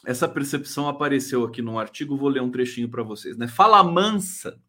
[0.06, 3.48] essa percepção apareceu aqui num artigo, vou ler um trechinho para vocês, né?
[3.48, 4.60] Fala Mansa.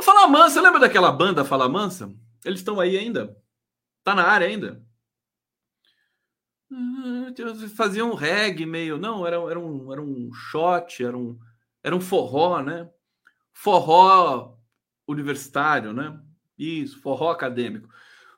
[0.00, 2.14] Fala Mansa, lembra daquela banda Fala Mansa?
[2.44, 3.36] Eles estão aí ainda?
[4.04, 4.84] Tá na área ainda?
[6.70, 7.32] Ah,
[7.76, 8.98] fazia um reggae meio.
[8.98, 11.38] Não, era, era, um, era um shot, era um,
[11.82, 12.88] era um forró, né?
[13.52, 14.56] Forró
[15.06, 16.18] universitário, né?
[16.58, 17.88] Isso, forró acadêmico.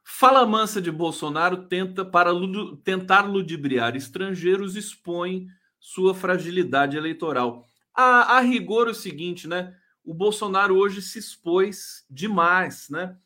[0.05, 5.47] Fala mansa de Bolsonaro tenta para lud tentar ludibriar estrangeiros expõe
[5.81, 7.65] sua fragilidade eleitoral.
[7.95, 9.75] A, a rigor é o seguinte, né?
[10.05, 13.17] O Bolsonaro hoje se expôs demais, né?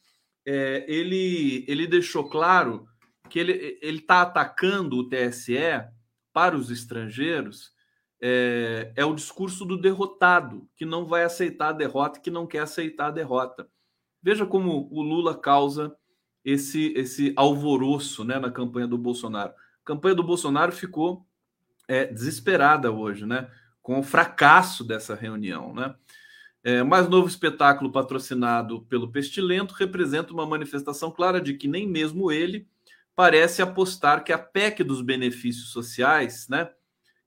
[0.51, 2.89] É, ele, ele deixou claro
[3.29, 5.85] que ele está atacando o TSE
[6.33, 7.75] para os estrangeiros
[8.19, 12.61] é, é, o discurso do derrotado, que não vai aceitar a derrota, que não quer
[12.61, 13.69] aceitar a derrota.
[14.23, 15.95] Veja como o Lula causa
[16.43, 19.53] esse, esse alvoroço né, na campanha do Bolsonaro.
[19.53, 21.27] A campanha do Bolsonaro ficou
[21.87, 23.51] é, desesperada hoje, né,
[23.83, 25.75] com o fracasso dessa reunião.
[25.75, 25.95] Né?
[26.65, 32.33] É, mais novo espetáculo patrocinado pelo Pestilento representa uma manifestação clara de que nem mesmo
[32.33, 32.67] ele
[33.15, 36.71] parece apostar que a PEC dos benefícios sociais, né,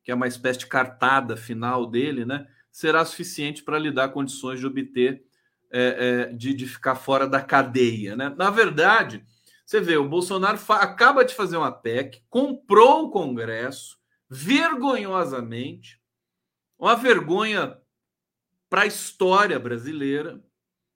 [0.03, 4.59] que é uma espécie de cartada final dele, né, será suficiente para lhe dar condições
[4.59, 5.23] de obter
[5.71, 8.15] é, é, de, de ficar fora da cadeia.
[8.15, 8.33] Né?
[8.37, 9.25] Na verdade,
[9.65, 13.97] você vê, o Bolsonaro acaba de fazer uma PEC, comprou o Congresso
[14.29, 16.01] vergonhosamente,
[16.77, 17.77] uma vergonha
[18.71, 20.41] para a história brasileira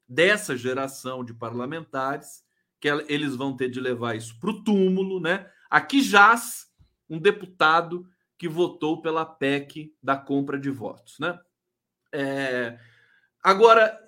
[0.08, 2.42] dessa geração de parlamentares,
[2.80, 5.52] que eles vão ter de levar isso para o túmulo, né?
[5.70, 6.68] Aqui jaz
[7.10, 8.08] um deputado
[8.38, 11.38] que votou pela PEC da compra de votos, né?
[12.14, 12.80] É...
[13.44, 14.00] Agora,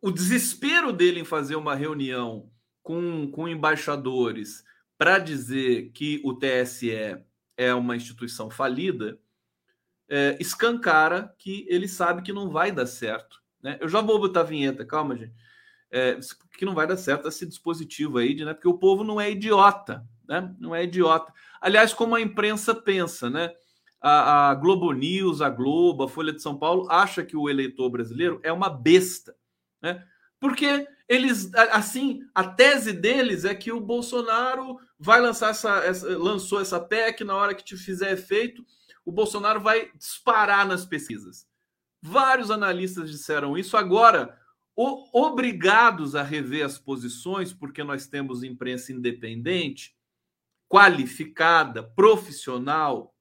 [0.00, 2.48] o desespero dele em fazer uma reunião
[2.84, 4.62] com, com embaixadores
[4.96, 7.18] para dizer que o TSE
[7.56, 9.18] é uma instituição falida,
[10.08, 13.40] é, escancara que ele sabe que não vai dar certo.
[13.62, 13.78] Né?
[13.80, 15.34] Eu já vou botar a vinheta, calma, gente.
[15.90, 16.18] É,
[16.58, 18.52] que não vai dar certo esse dispositivo aí, né?
[18.52, 20.54] Porque o povo não é idiota, né?
[20.58, 21.32] Não é idiota.
[21.60, 23.52] Aliás, como a imprensa pensa, né?
[24.00, 27.88] A, a Globo News, a Globo, a Folha de São Paulo acha que o eleitor
[27.88, 29.34] brasileiro é uma besta,
[29.80, 30.04] né?
[30.40, 36.60] Porque eles, assim, a tese deles é que o Bolsonaro vai lançar essa, essa lançou
[36.60, 38.64] essa PEC na hora que te fizer efeito,
[39.06, 41.46] o Bolsonaro vai disparar nas pesquisas.
[42.02, 43.76] Vários analistas disseram isso.
[43.76, 44.36] Agora,
[44.76, 49.96] obrigados a rever as posições, porque nós temos imprensa independente,
[50.68, 53.14] qualificada, profissional,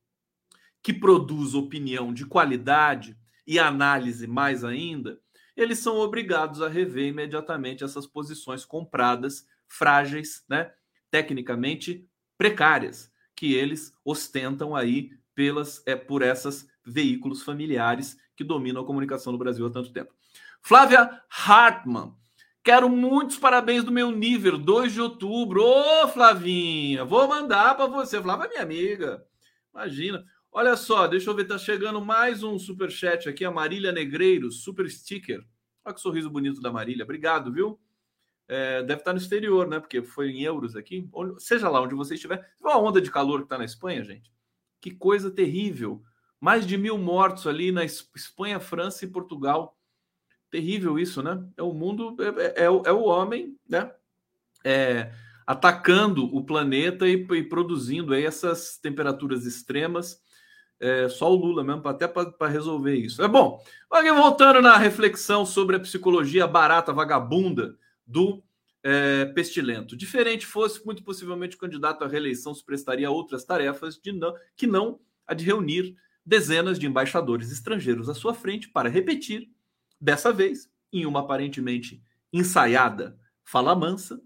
[0.82, 5.20] que produz opinião de qualidade e análise mais ainda,
[5.56, 10.74] eles são obrigados a rever imediatamente essas posições compradas, frágeis, né,
[11.10, 18.86] tecnicamente precárias, que eles ostentam aí pelas é, por essas veículos familiares que dominam a
[18.86, 20.14] comunicação no Brasil há tanto tempo.
[20.62, 22.16] Flávia Hartmann.
[22.64, 25.62] Quero muitos parabéns do meu nível, 2 de outubro.
[25.64, 28.20] Ô, Flavinha, vou mandar para você.
[28.20, 29.24] Flávia é minha amiga.
[29.72, 30.26] Imagina.
[30.52, 34.64] Olha só, deixa eu ver, tá chegando mais um super chat aqui, a Marília Negreiros,
[34.64, 35.46] super sticker.
[35.84, 37.04] Olha que sorriso bonito da Marília.
[37.04, 37.78] Obrigado, viu?
[38.48, 39.80] É, deve estar no exterior, né?
[39.80, 41.10] Porque foi em euros aqui.
[41.40, 42.40] Seja lá onde você estiver.
[42.60, 44.32] Viu a onda de calor que está na Espanha, gente?
[44.86, 46.04] Que coisa terrível.
[46.40, 49.76] Mais de mil mortos ali na Espanha, França e Portugal.
[50.52, 51.44] Terrível isso, né?
[51.58, 53.92] É o mundo, é, é, é o homem, né?
[54.64, 55.12] É,
[55.44, 60.22] atacando o planeta e, e, produzindo aí essas temperaturas extremas.
[60.80, 63.24] É, só o Lula mesmo, até para resolver isso.
[63.24, 63.60] É bom.
[63.90, 68.44] Voltando na reflexão sobre a psicologia barata, vagabunda do
[68.88, 69.98] é, Pestilento.
[69.98, 74.68] Diferente fosse, muito possivelmente, o candidato à reeleição se prestaria a outras tarefas não, que
[74.68, 79.50] não a de reunir dezenas de embaixadores estrangeiros à sua frente para repetir,
[80.00, 82.00] dessa vez, em uma aparentemente
[82.32, 84.22] ensaiada fala mansa,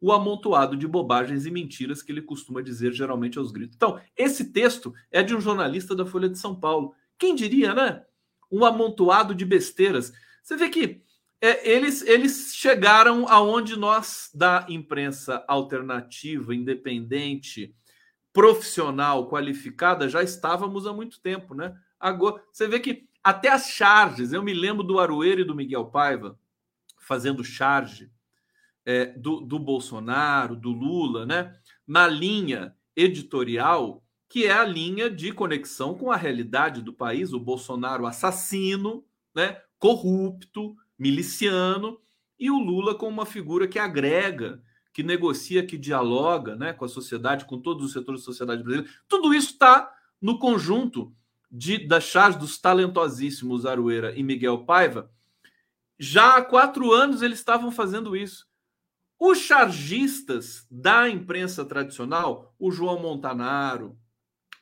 [0.00, 3.76] o amontoado de bobagens e mentiras que ele costuma dizer geralmente aos gritos.
[3.76, 6.92] Então, esse texto é de um jornalista da Folha de São Paulo.
[7.16, 8.04] Quem diria, né?
[8.50, 10.12] Um amontoado de besteiras.
[10.42, 11.02] Você vê que
[11.44, 17.74] é, eles, eles chegaram aonde nós, da imprensa alternativa, independente,
[18.32, 21.76] profissional, qualificada, já estávamos há muito tempo, né?
[21.98, 25.86] Agora, você vê que até as charges, eu me lembro do Aroeiro e do Miguel
[25.86, 26.38] Paiva
[26.96, 28.08] fazendo charge
[28.86, 31.52] é, do, do Bolsonaro, do Lula, né?
[31.84, 37.40] Na linha editorial, que é a linha de conexão com a realidade do país, o
[37.40, 39.60] Bolsonaro assassino, né?
[39.76, 42.00] Corrupto, miliciano,
[42.38, 44.62] e o Lula como uma figura que agrega
[44.92, 48.92] que negocia, que dialoga né, com a sociedade, com todos os setores da sociedade brasileira.
[49.08, 49.90] Tudo isso está
[50.20, 51.14] no conjunto
[51.50, 55.10] de, das chaves dos talentosíssimos Arueira e Miguel Paiva.
[55.98, 58.46] Já há quatro anos eles estavam fazendo isso.
[59.18, 63.96] Os chargistas da imprensa tradicional, o João Montanaro,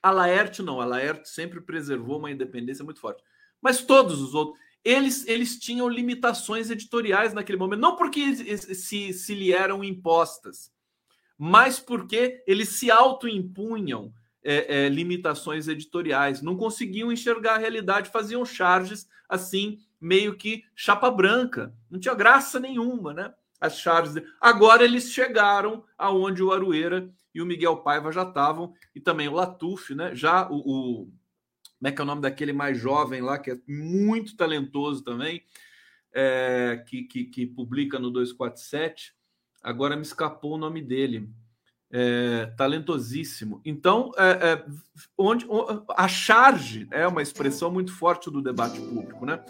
[0.03, 3.22] a Laerte não, a Laerte sempre preservou uma independência muito forte.
[3.61, 9.35] Mas todos os outros, eles, eles tinham limitações editoriais naquele momento, não porque se, se
[9.35, 10.72] lhe eram impostas,
[11.37, 14.12] mas porque eles se autoimpunham
[14.43, 21.11] é, é, limitações editoriais, não conseguiam enxergar a realidade, faziam charges assim, meio que chapa
[21.11, 23.33] branca, não tinha graça nenhuma, né?
[23.61, 24.22] As charges.
[24.41, 29.35] Agora eles chegaram aonde o Arueira e o Miguel Paiva já estavam, e também o
[29.35, 30.14] Latuf, né?
[30.14, 31.12] Já o, o
[31.81, 35.43] como é que é o nome daquele mais jovem lá, que é muito talentoso também,
[36.12, 39.14] é, que, que, que, publica no 247.
[39.62, 41.31] Agora me escapou o nome dele.
[41.93, 43.61] É, talentosíssimo.
[43.64, 44.64] Então, é, é
[45.18, 45.45] onde,
[45.97, 49.43] a charge é uma expressão muito forte do debate público, né?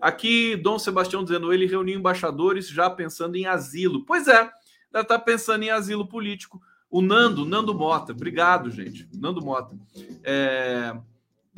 [0.00, 4.04] Aqui, Dom Sebastião dizendo, ele reuniu embaixadores já pensando em asilo.
[4.04, 4.48] Pois é,
[4.92, 6.60] já está pensando em asilo político.
[6.88, 9.08] O Nando, Nando Mota, obrigado, gente.
[9.12, 9.76] Nando Mota.
[10.22, 10.96] É,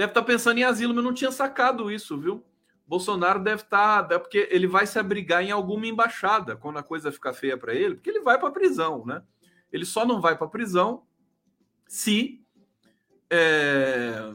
[0.00, 2.42] deve estar tá pensando em asilo, mas não tinha sacado isso, viu?
[2.86, 7.12] Bolsonaro deve estar, tá, porque ele vai se abrigar em alguma embaixada quando a coisa
[7.12, 9.22] ficar feia para ele, porque ele vai para prisão, né?
[9.70, 11.02] Ele só não vai para prisão
[11.86, 12.42] se
[13.28, 14.32] é,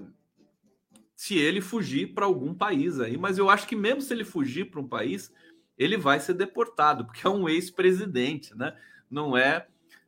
[1.16, 3.18] se ele fugir para algum país aí.
[3.18, 5.34] Mas eu acho que mesmo se ele fugir para um país,
[5.76, 8.78] ele vai ser deportado, porque é um ex-presidente, né?
[9.10, 9.66] Não é,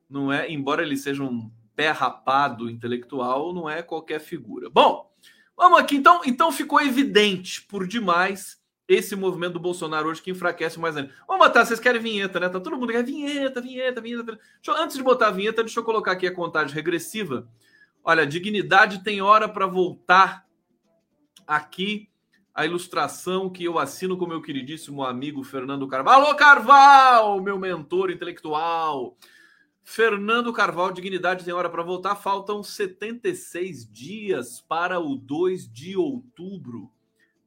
[0.07, 4.69] não é, embora ele seja um pé rapado intelectual, não é qualquer figura.
[4.69, 5.06] Bom,
[5.57, 5.95] vamos aqui.
[5.95, 11.11] Então, então ficou evidente por demais esse movimento do Bolsonaro hoje que enfraquece mais ainda.
[11.27, 12.47] Vamos botar, vocês querem vinheta, né?
[12.47, 14.39] Tá todo mundo quer vinheta, vinheta, vinheta.
[14.77, 17.49] Antes de botar a vinheta, deixa eu colocar aqui a contagem regressiva.
[18.01, 20.45] Olha, dignidade tem hora para voltar
[21.45, 22.09] aqui
[22.55, 26.25] a ilustração que eu assino com meu queridíssimo amigo Fernando Carvalho.
[26.25, 29.17] Alô, Carvalho, meu mentor intelectual.
[29.89, 32.13] Fernando Carvalho, dignidade tem hora para voltar.
[32.13, 36.91] Faltam 76 dias para o 2 de outubro.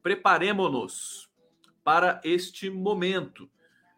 [0.03, 1.28] Preparemos-nos
[1.84, 3.47] para este momento.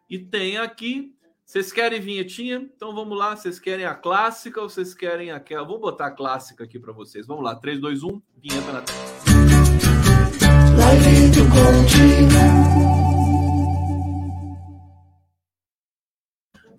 [0.09, 1.15] E tem aqui.
[1.45, 2.57] Vocês querem vinhetinha?
[2.75, 3.33] Então vamos lá.
[3.33, 5.65] Vocês querem a clássica ou vocês querem aquela?
[5.65, 7.25] Vou botar a clássica aqui para vocês.
[7.25, 7.55] Vamos lá.
[7.55, 8.21] 3, 2, 1.
[8.39, 8.99] Vinheta na tela.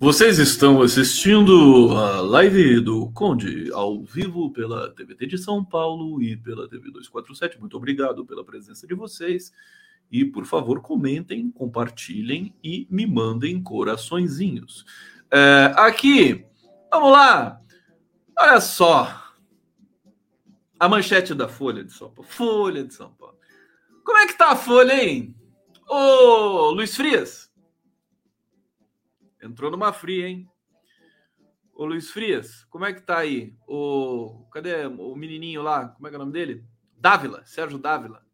[0.05, 6.37] Vocês estão assistindo a live do Conde ao vivo pela TVT de São Paulo e
[6.37, 7.59] pela TV 247.
[7.59, 9.51] Muito obrigado pela presença de vocês.
[10.13, 14.85] E, por favor, comentem, compartilhem e me mandem coraçõezinhos.
[15.31, 16.45] É, aqui,
[16.93, 17.59] vamos lá.
[18.39, 19.09] Olha só.
[20.79, 22.31] A manchete da Folha de São Paulo.
[22.31, 23.39] Folha de São Paulo.
[24.05, 25.35] Como é que tá a folha, hein?
[25.89, 27.44] Ô, Luiz Frias.
[29.45, 30.49] Entrou numa fria, hein?
[31.75, 33.55] Ô, Luiz Frias, como é que tá aí?
[33.69, 35.89] O, cadê o menininho lá?
[35.89, 36.65] Como é que é o nome dele?
[36.97, 38.25] Dávila, Sérgio Dávila,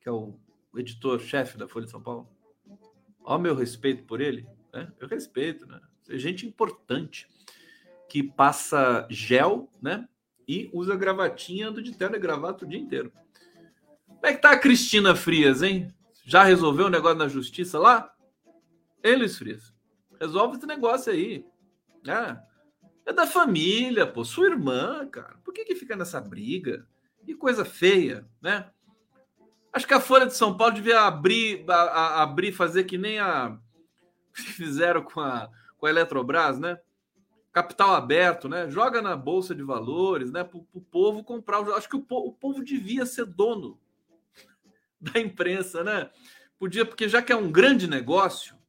[0.00, 0.38] que é o
[0.76, 2.28] editor-chefe da Folha de São Paulo.
[3.24, 4.46] Ó, meu respeito por ele.
[4.70, 4.92] Né?
[5.00, 5.80] Eu respeito, né?
[6.10, 7.26] É gente importante
[8.08, 10.06] que passa gel, né?
[10.46, 13.12] E usa gravatinha do de terno e gravata o dia inteiro.
[14.06, 15.88] Como é que tá a Cristina Frias, hein?
[16.24, 18.12] Já resolveu o negócio na justiça lá?
[19.02, 19.69] Ei, Luiz Frias,
[20.20, 21.46] resolve esse negócio aí.
[22.06, 22.36] É,
[23.06, 25.36] é da família, pô, sua irmã, cara.
[25.42, 26.86] Por que, que fica nessa briga?
[27.24, 28.70] Que coisa feia, né?
[29.72, 33.18] Acho que a Folha de São Paulo devia abrir, a, a, abrir, fazer que nem
[33.18, 33.58] a
[34.32, 35.48] fizeram com a,
[35.78, 36.78] com a Eletrobras, né?
[37.52, 38.68] Capital aberto, né?
[38.68, 40.44] Joga na bolsa de valores, né?
[40.44, 41.60] Para o povo comprar.
[41.70, 43.78] Acho que o, o povo devia ser dono
[45.00, 46.10] da imprensa, né?
[46.58, 48.59] Podia, porque já que é um grande negócio,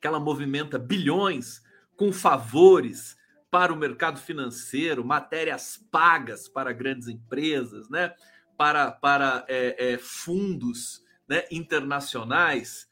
[0.00, 1.62] que ela movimenta bilhões
[1.96, 3.16] com favores
[3.50, 8.14] para o mercado financeiro, matérias pagas para grandes empresas, né?
[8.56, 11.44] Para, para é, é, fundos né?
[11.50, 12.88] internacionais,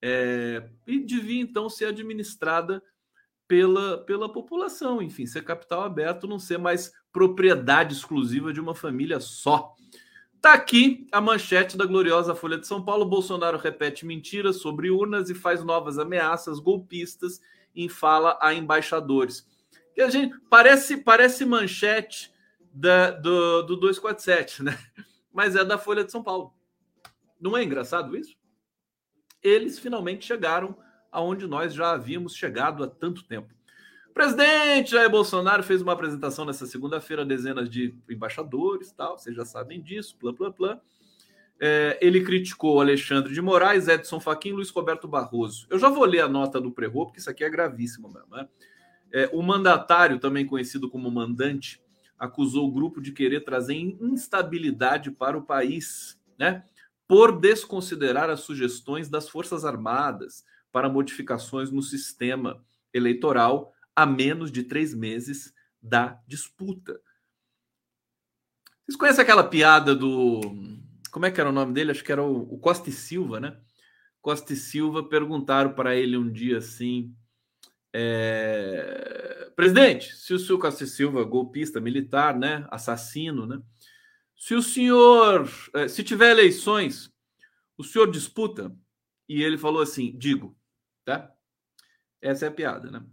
[0.00, 2.82] é, e devia então ser administrada
[3.46, 9.20] pela, pela população, enfim, ser capital aberto, não ser mais propriedade exclusiva de uma família
[9.20, 9.74] só.
[10.42, 13.04] Tá aqui a manchete da gloriosa Folha de São Paulo.
[13.04, 17.40] Bolsonaro repete mentiras sobre urnas e faz novas ameaças golpistas
[17.76, 19.46] em fala a embaixadores.
[19.96, 22.34] A gente parece parece manchete
[22.74, 24.76] da, do, do 247, né?
[25.32, 26.52] Mas é da Folha de São Paulo.
[27.40, 28.36] Não é engraçado isso?
[29.40, 30.76] Eles finalmente chegaram
[31.12, 33.54] aonde nós já havíamos chegado há tanto tempo.
[34.12, 39.80] Presidente Jair Bolsonaro fez uma apresentação nessa segunda-feira, dezenas de embaixadores, tal, vocês já sabem
[39.80, 40.80] disso, plá, plá, plá.
[41.58, 45.66] É, ele criticou Alexandre de Moraes, Edson Fachin Luiz Roberto Barroso.
[45.70, 48.36] Eu já vou ler a nota do Prerro, porque isso aqui é gravíssimo mesmo.
[48.36, 48.48] Né?
[49.12, 51.80] É, o mandatário, também conhecido como mandante,
[52.18, 56.64] acusou o grupo de querer trazer instabilidade para o país, né?
[57.06, 64.62] por desconsiderar as sugestões das Forças Armadas para modificações no sistema eleitoral a menos de
[64.62, 67.00] três meses da disputa.
[68.84, 70.40] Vocês conhecem aquela piada do.
[71.10, 71.90] Como é que era o nome dele?
[71.90, 73.60] Acho que era o, Costa e Silva, né?
[74.20, 77.14] Costa e Silva perguntaram para ele um dia assim:
[77.92, 79.50] é...
[79.54, 82.66] Presidente, se o senhor Costa e Silva, golpista militar, né?
[82.70, 83.60] Assassino, né?
[84.36, 87.12] Se o senhor, é, se tiver eleições,
[87.76, 88.74] o senhor disputa?
[89.28, 90.56] E ele falou assim: digo,
[91.04, 91.32] tá?
[92.20, 93.04] Essa é a piada, né?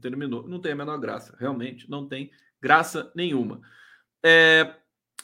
[0.00, 0.46] Terminou.
[0.46, 3.60] Não tem a menor graça, realmente, não tem graça nenhuma.
[4.22, 4.74] É,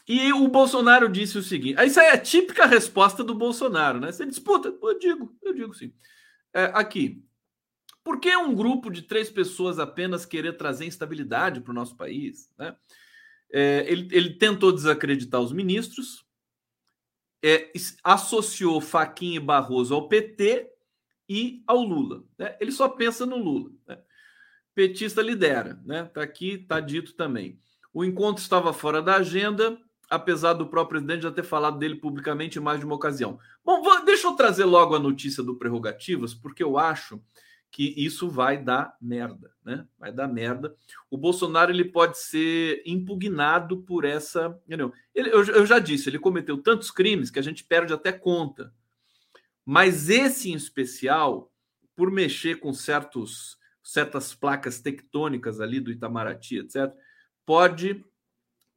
[0.09, 4.13] e o Bolsonaro disse o seguinte: isso é a típica resposta do Bolsonaro, né?
[4.13, 4.69] Você disputa?
[4.81, 5.93] Eu digo, eu digo sim.
[6.55, 7.23] É, aqui.
[8.05, 12.49] Por que um grupo de três pessoas apenas querer trazer instabilidade para o nosso país?
[12.57, 12.77] Né?
[13.53, 16.25] É, ele, ele tentou desacreditar os ministros,
[17.45, 17.73] é,
[18.05, 20.71] associou Faquinha e Barroso ao PT
[21.29, 22.23] e ao Lula.
[22.39, 22.57] Né?
[22.61, 23.73] Ele só pensa no Lula.
[23.89, 23.99] Né?
[24.77, 26.05] Petista lidera, né?
[26.05, 27.59] Tá aqui, tá dito também.
[27.95, 29.79] O encontro estava fora da agenda,
[30.11, 33.39] apesar do próprio presidente já ter falado dele publicamente em mais de uma ocasião.
[33.65, 37.19] Bom, vou, deixa eu trazer logo a notícia do prerrogativas, porque eu acho
[37.71, 39.87] que isso vai dar merda, né?
[39.99, 40.77] Vai dar merda.
[41.11, 44.61] O Bolsonaro ele pode ser impugnado por essa.
[44.69, 48.75] Ele, eu, eu já disse, ele cometeu tantos crimes que a gente perde até conta.
[49.65, 51.51] Mas esse em especial,
[51.97, 53.57] por mexer com certos,
[53.87, 56.93] certas placas tectônicas ali do Itamaraty, etc.,
[57.47, 58.05] pode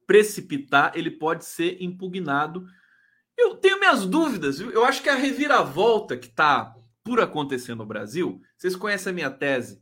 [0.06, 2.68] precipitar, ele pode ser impugnado.
[3.36, 8.40] Eu tenho minhas dúvidas, eu acho que a reviravolta que está por acontecer no Brasil,
[8.56, 9.82] vocês conhecem a minha tese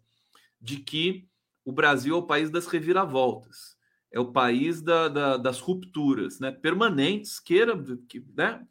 [0.62, 1.28] de que
[1.66, 3.76] o Brasil é o país das reviravoltas,
[4.10, 6.52] é o país da, da, das rupturas né?
[6.52, 8.66] permanentes, queira, que, né?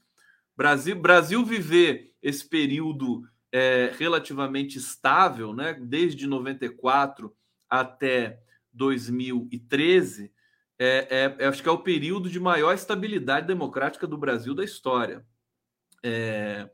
[0.57, 5.73] Brasil, Brasil viver esse período é, relativamente estável, né?
[5.81, 7.35] desde 94
[7.71, 8.39] até
[8.71, 10.31] 2013,
[10.79, 15.25] é, é, acho que é o período de maior estabilidade democrática do Brasil da história.
[16.03, 16.69] É,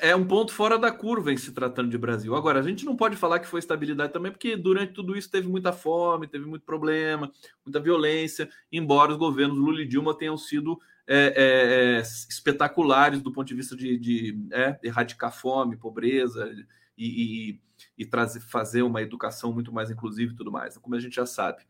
[0.00, 2.34] é um ponto fora da curva em se tratando de Brasil.
[2.34, 5.46] Agora, a gente não pode falar que foi estabilidade também, porque durante tudo isso teve
[5.46, 7.30] muita fome, teve muito problema,
[7.64, 13.32] muita violência, embora os governos Lula e Dilma tenham sido é, é, é espetaculares do
[13.32, 16.50] ponto de vista de, de é, erradicar fome, pobreza
[16.96, 17.60] e, e,
[17.98, 21.26] e, trazer, fazer uma educação muito mais inclusiva e tudo mais, como a gente já
[21.26, 21.62] sabe.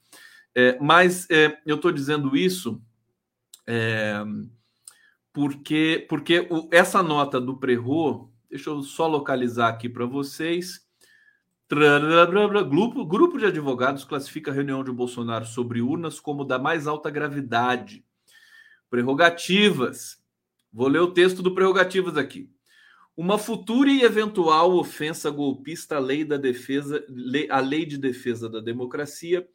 [0.54, 2.82] É, mas é, eu estou dizendo isso
[5.32, 10.86] porque, porque o, essa nota do Prerro, deixa eu só localizar aqui para vocês.
[12.68, 17.08] Grupo, grupo de advogados classifica a reunião de Bolsonaro sobre urnas como da mais alta
[17.08, 18.04] gravidade.
[18.92, 20.22] Prerrogativas.
[20.70, 22.50] Vou ler o texto do Prerrogativas aqui.
[23.16, 27.02] Uma futura e eventual ofensa golpista à lei da defesa,
[27.48, 29.48] a lei de defesa da democracia,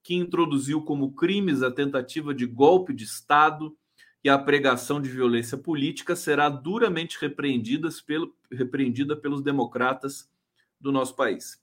[0.00, 3.76] que introduziu como crimes a tentativa de golpe de Estado,
[4.22, 10.30] e a pregação de violência política será duramente repreendida, pelo, repreendida pelos democratas
[10.80, 11.60] do nosso país.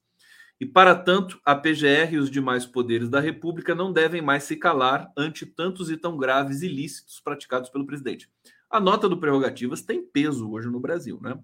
[0.61, 4.55] E, para tanto, a PGR e os demais poderes da República não devem mais se
[4.55, 8.29] calar ante tantos e tão graves ilícitos praticados pelo presidente.
[8.69, 11.35] A nota do Prerrogativas tem peso hoje no Brasil, né?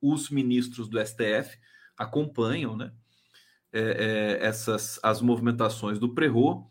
[0.00, 1.58] Os ministros do STF
[1.94, 2.90] acompanham, né?
[3.70, 3.80] É,
[4.40, 6.70] é, essas as movimentações do Prerro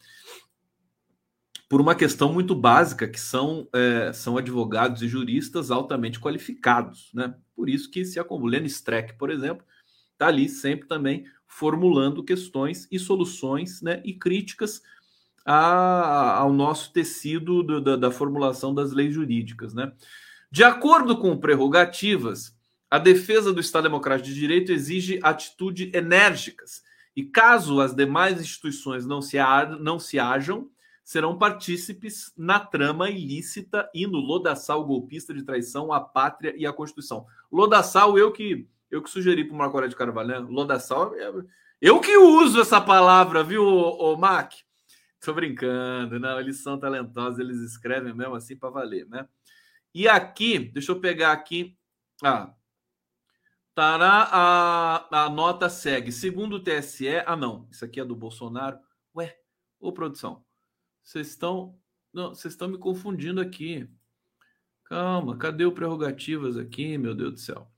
[1.70, 7.12] por uma questão muito básica, que são, é, são advogados e juristas altamente qualificados.
[7.14, 7.36] Né?
[7.56, 8.58] Por isso que se acumula.
[8.58, 9.64] Streck, por exemplo,
[10.12, 14.82] está ali sempre também formulando questões e soluções né, e críticas
[15.46, 19.74] a, ao nosso tecido do, da, da, formulação das leis jurídicas.
[19.74, 19.92] Né?
[20.50, 22.58] De acordo com prerrogativas,
[22.90, 26.84] a defesa do Estado Democrático de Direito exige atitudes enérgicas
[27.14, 29.36] e caso as demais instituições não se,
[29.82, 30.70] não se hajam,
[31.04, 36.72] serão partícipes na trama ilícita e no lodaçal golpista de traição à pátria e à
[36.72, 37.26] Constituição.
[37.52, 40.38] Lodaçal, eu que eu que sugeri para o Marco Aurélio de Carvalho, né?
[40.40, 41.32] Lodaçal, é,
[41.82, 43.66] eu que uso essa palavra, viu,
[44.18, 44.54] Mac?
[45.20, 49.28] Tô brincando, não, eles são talentosos, eles escrevem mesmo assim para valer, né?
[49.94, 51.78] E aqui, deixa eu pegar aqui,
[52.24, 52.54] ah,
[53.74, 56.12] Tará, a, a nota segue.
[56.12, 58.78] Segundo o TSE, ah não, isso aqui é do Bolsonaro.
[59.16, 59.38] Ué,
[59.80, 60.46] ô produção,
[61.02, 61.80] vocês estão.
[62.14, 63.90] Não, vocês estão me confundindo aqui.
[64.84, 67.71] Calma, cadê o prerrogativas aqui, meu Deus do céu?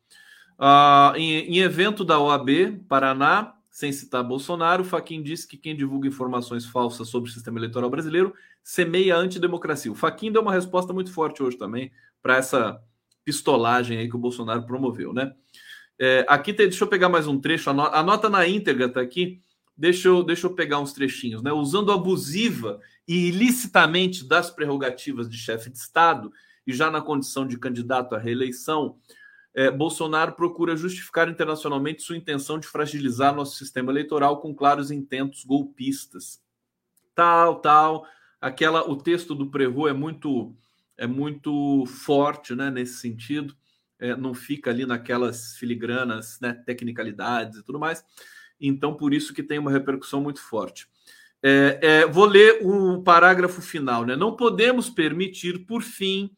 [0.66, 6.08] Ah, em, em, evento da OAB Paraná, sem citar Bolsonaro, Faquin disse que quem divulga
[6.08, 8.34] informações falsas sobre o sistema eleitoral brasileiro
[8.64, 9.92] semeia a antidemocracia.
[9.92, 11.92] O Faquin deu uma resposta muito forte hoje também
[12.22, 12.82] para essa
[13.26, 15.34] pistolagem aí que o Bolsonaro promoveu, né?
[16.00, 19.42] É, aqui tem, deixa eu pegar mais um trecho, a nota na íntegra está aqui.
[19.76, 21.52] Deixa eu, deixa eu pegar uns trechinhos, né?
[21.52, 26.32] Usando abusiva e ilicitamente das prerrogativas de chefe de Estado
[26.66, 28.96] e já na condição de candidato à reeleição,
[29.56, 35.44] é, Bolsonaro procura justificar internacionalmente sua intenção de fragilizar nosso sistema eleitoral com claros intentos
[35.44, 36.42] golpistas.
[37.14, 38.06] Tal, tal.
[38.42, 40.56] Aquela, o texto do Prevô é muito
[40.98, 43.56] é muito forte, né, nesse sentido.
[44.00, 48.04] É, não fica ali naquelas filigranas, né, tecnicalidades e tudo mais.
[48.60, 50.88] Então, por isso que tem uma repercussão muito forte.
[51.42, 54.06] É, é, vou ler o parágrafo final.
[54.06, 54.16] Né?
[54.16, 56.32] Não podemos permitir, por fim,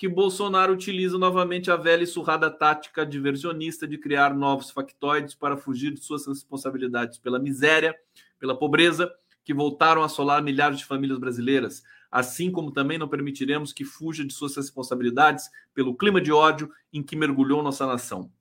[0.00, 5.58] que Bolsonaro utilize novamente a velha e surrada tática diversionista de criar novos factoides para
[5.58, 7.94] fugir de suas responsabilidades pela miséria,
[8.38, 9.12] pela pobreza,
[9.44, 11.82] que voltaram a assolar milhares de famílias brasileiras.
[12.10, 17.02] assim como também não permitiremos que fuja de suas responsabilidades pelo clima de ódio em
[17.02, 18.32] que mergulhou nossa nação.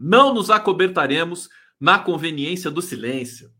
[0.00, 3.52] Não nos acobertaremos na conveniência do silêncio.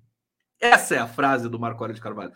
[0.59, 2.32] Essa é a frase do Marco Aurélio de Carvalho.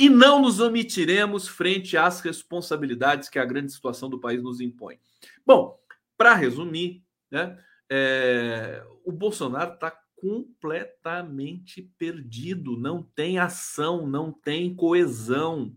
[0.00, 4.98] E não nos omitiremos frente às responsabilidades que a grande situação do país nos impõe.
[5.44, 5.78] Bom,
[6.16, 15.70] para resumir, né, é, o Bolsonaro está completamente perdido, não tem ação, não tem coesão.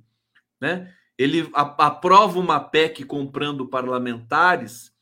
[0.58, 0.96] Né?
[1.18, 4.96] Ele aprova uma PEC comprando parlamentares,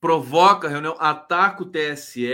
[0.00, 2.28] provoca reunião, ataca o TSE,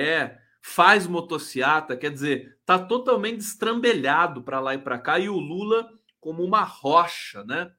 [0.67, 5.89] faz motociata, quer dizer, está totalmente estrambelhado para lá e para cá, e o Lula
[6.19, 7.71] como uma rocha, né?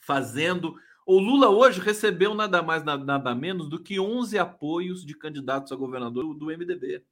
[0.00, 0.74] Fazendo.
[1.04, 5.76] O Lula hoje recebeu nada mais, nada menos do que 11 apoios de candidatos a
[5.76, 7.04] governador do MDB.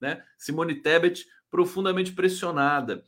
[0.00, 0.22] Né?
[0.38, 3.04] Simone Tebet profundamente pressionada.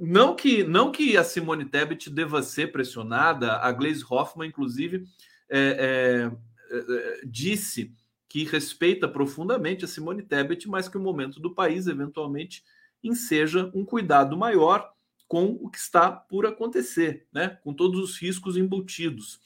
[0.00, 5.06] Não que, não que a Simone Tebet deva ser pressionada, a Gleisi Hoffmann, inclusive,
[5.48, 6.30] é,
[6.70, 7.94] é, é, disse
[8.28, 12.62] que respeita profundamente a Simone Tebet, mas que o momento do país, eventualmente,
[13.02, 14.90] enseja um cuidado maior
[15.26, 17.58] com o que está por acontecer, né?
[17.62, 19.40] com todos os riscos embutidos.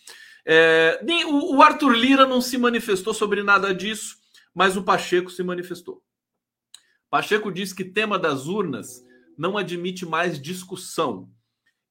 [0.44, 4.16] É, o Arthur Lira não se manifestou sobre nada disso,
[4.54, 6.02] mas o Pacheco se manifestou.
[7.10, 9.04] Pacheco disse que tema das urnas
[9.36, 11.28] não admite mais discussão.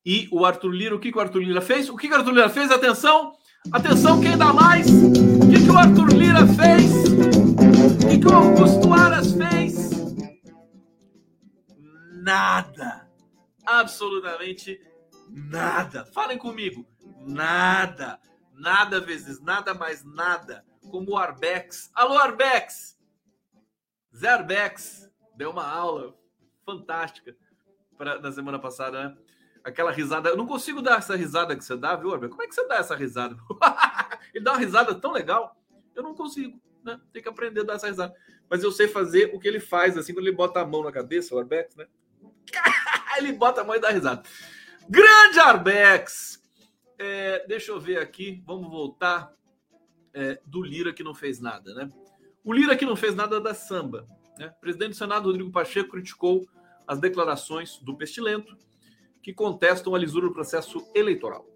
[0.06, 1.90] E o Arthur Lira, o que, que o Arthur Lira fez?
[1.90, 2.72] O que, que o Arthur Lira fez?
[2.72, 3.34] Atenção!
[3.72, 4.88] Atenção, quem dá mais?
[5.52, 7.10] O que, que o Arthur Lira fez?
[7.12, 9.90] O que, que o Augusto Aras fez?
[12.24, 13.06] Nada.
[13.66, 14.80] Absolutamente
[15.28, 16.06] nada.
[16.06, 16.88] Falem comigo.
[17.28, 18.18] Nada.
[18.54, 20.64] Nada vezes nada mais nada.
[20.90, 21.92] Como o Arbex.
[21.94, 22.98] Alô, Arbex!
[24.16, 26.16] Zé Arbex deu uma aula
[26.66, 27.36] fantástica
[27.98, 29.18] pra, na semana passada, né?
[29.64, 30.30] Aquela risada.
[30.30, 32.30] Eu não consigo dar essa risada que você dá, viu, Arbel?
[32.30, 33.36] Como é que você dá essa risada?
[34.34, 35.56] Ele dá uma risada tão legal.
[35.96, 37.00] Eu não consigo, né?
[37.12, 38.14] Tem que aprender a dar essa risada.
[38.50, 40.92] Mas eu sei fazer o que ele faz, assim, quando ele bota a mão na
[40.92, 41.88] cabeça, o Arbex, né?
[43.18, 44.24] ele bota a mão e dá risada.
[44.90, 46.42] Grande Arbex!
[46.98, 49.34] É, deixa eu ver aqui, vamos voltar
[50.14, 51.90] é, do Lira que não fez nada, né?
[52.44, 54.06] O Lira que não fez nada da samba.
[54.38, 54.54] Né?
[54.58, 56.48] O presidente do Senado, Rodrigo Pacheco, criticou
[56.88, 58.58] as declarações do Pestilento
[59.22, 61.48] que contestam a lisura do processo eleitoral.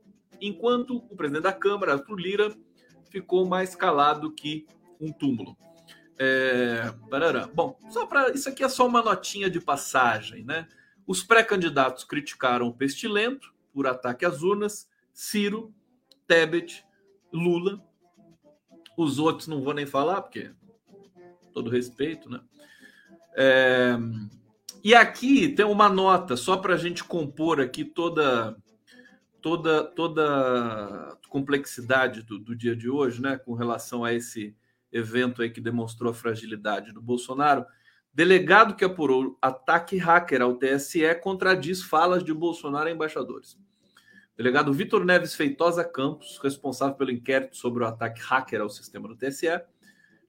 [0.42, 2.56] Enquanto o presidente da Câmara, Arthur Lira,
[3.10, 4.68] ficou mais calado que
[5.00, 5.58] um túmulo.
[6.18, 6.92] É...
[7.54, 10.68] Bom, só para isso aqui é só uma notinha de passagem, né?
[11.06, 15.74] Os pré-candidatos criticaram o Pestilento por ataque às urnas, Ciro,
[16.28, 16.86] Tebet,
[17.32, 17.84] Lula.
[18.98, 20.52] Os outros não vou nem falar, porque
[21.54, 22.42] todo respeito, né?
[23.36, 23.98] É...
[24.86, 28.56] E aqui tem uma nota, só para a gente compor aqui toda
[29.42, 34.56] toda toda complexidade do, do, dia de hoje, né, com relação a esse
[34.92, 37.66] evento aí que demonstrou a fragilidade do Bolsonaro.
[38.14, 43.58] Delegado que apurou ataque hacker ao TSE contradiz falas de Bolsonaro a embaixadores.
[44.38, 49.16] Delegado Vitor Neves Feitosa Campos, responsável pelo inquérito sobre o ataque hacker ao sistema do
[49.16, 49.48] TSE,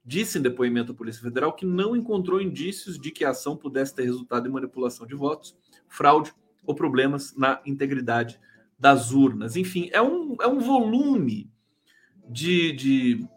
[0.07, 3.93] disse em depoimento à Polícia Federal que não encontrou indícios de que a ação pudesse
[3.93, 5.53] ter resultado em manipulação de votos,
[5.89, 6.33] fraude
[6.65, 8.39] ou problemas na integridade
[8.79, 9.57] das urnas.
[9.57, 11.51] Enfim, é um, é um volume
[12.29, 13.27] de, de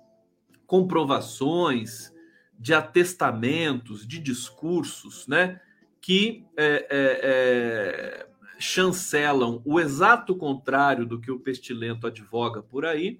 [0.64, 2.14] comprovações,
[2.56, 5.60] de atestamentos, de discursos, né,
[6.00, 8.26] que é, é, é,
[8.60, 13.18] chancelam o exato contrário do que o pestilento advoga por aí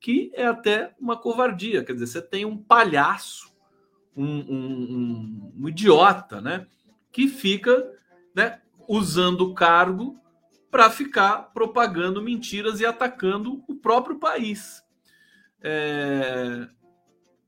[0.00, 1.84] que é até uma covardia.
[1.84, 3.52] Quer dizer, você tem um palhaço,
[4.16, 6.66] um, um, um, um idiota, né?
[7.12, 7.92] Que fica
[8.34, 10.18] né, usando o cargo
[10.70, 14.82] para ficar propagando mentiras e atacando o próprio país.
[15.60, 16.66] É...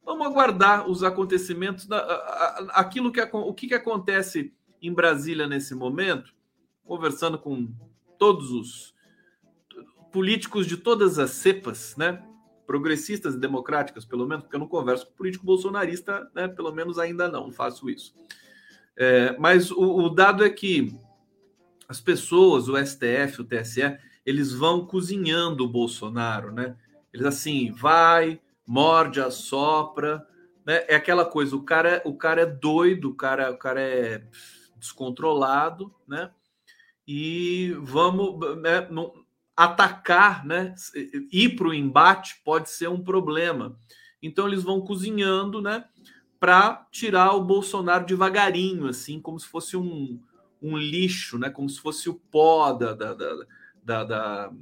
[0.05, 1.89] Vamos aguardar os acontecimentos,
[2.71, 6.35] aquilo que o que, que acontece em Brasília nesse momento,
[6.85, 7.73] conversando com
[8.19, 8.95] todos os
[10.11, 12.21] políticos de todas as cepas, né?
[12.67, 16.49] Progressistas e democráticas, pelo menos, porque eu não converso com político bolsonarista, né?
[16.49, 18.15] Pelo menos ainda não, faço isso.
[18.97, 20.95] É, mas o, o, dado é que
[21.89, 26.77] as pessoas, o STF, o TSE, eles vão cozinhando o Bolsonaro, né?
[27.13, 30.27] Eles assim, vai, morde, assopra,
[30.65, 30.85] né?
[30.89, 34.23] É aquela coisa, o cara, o cara é doido, o cara, o cara é
[34.77, 36.31] descontrolado, né?
[37.07, 38.89] E vamos, né?
[39.65, 40.75] Atacar, né,
[41.31, 43.77] ir para o embate pode ser um problema.
[44.23, 45.85] Então eles vão cozinhando, né,
[46.39, 50.21] para tirar o Bolsonaro devagarinho, assim, como se fosse um,
[50.61, 53.15] um lixo, né, como se fosse o pó da, da,
[53.85, 54.53] da, da,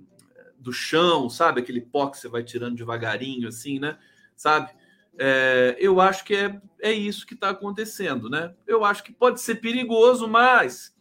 [0.59, 1.61] do chão, sabe?
[1.61, 3.99] Aquele pó que você vai tirando devagarinho, assim, né?
[4.37, 4.71] Sabe?
[5.19, 8.55] É, eu acho que é, é isso que está acontecendo, né?
[8.67, 10.95] Eu acho que pode ser perigoso, mas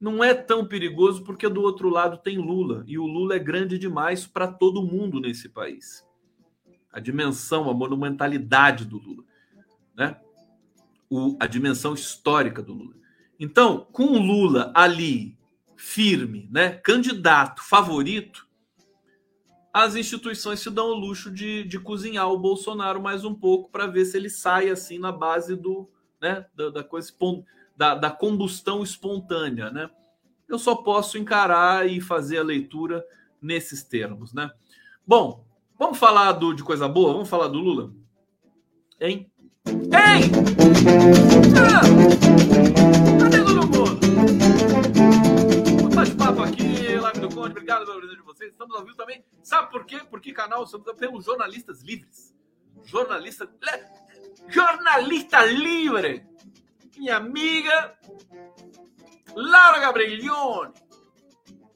[0.00, 3.78] não é tão perigoso porque do outro lado tem Lula e o Lula é grande
[3.78, 6.06] demais para todo mundo nesse país.
[6.92, 9.24] A dimensão, a monumentalidade do Lula,
[9.94, 10.20] né?
[11.08, 12.94] O, a dimensão histórica do Lula.
[13.38, 15.36] Então, com o Lula ali
[15.76, 18.46] firme, né, candidato favorito,
[19.72, 23.86] as instituições se dão o luxo de, de cozinhar o Bolsonaro mais um pouco para
[23.86, 25.88] ver se ele sai assim na base do,
[26.20, 27.08] né, da, da coisa
[27.76, 29.90] da, da, combustão espontânea, né?
[30.48, 33.04] Eu só posso encarar e fazer a leitura
[33.40, 34.50] nesses termos, né?
[35.06, 35.44] Bom,
[35.78, 37.12] vamos falar do, de coisa boa?
[37.12, 37.92] Vamos falar do Lula?
[39.00, 39.30] Hein?
[39.66, 40.30] Hein?
[41.56, 41.82] Ah!
[43.20, 44.00] Cadê todo mundo?
[45.94, 48.52] Bate-papo aqui, live do Conde, obrigado pela presença de vocês.
[48.52, 49.24] Estamos ao vivo também.
[49.42, 50.00] Sabe por quê?
[50.08, 50.64] Por que canal?
[50.64, 52.34] Estamos pelos jornalistas livres.
[52.84, 53.48] Jornalista.
[54.48, 56.35] Jornalista livre!
[56.96, 57.96] Minha amiga
[59.34, 60.72] Laura Gabrielione,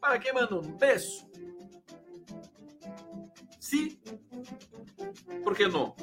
[0.00, 1.28] para quem manda um beijo.
[3.58, 3.98] Sim,
[5.44, 5.94] por que não?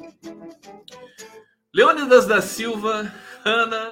[1.74, 3.12] Leônidas da Silva,
[3.44, 3.90] Ana,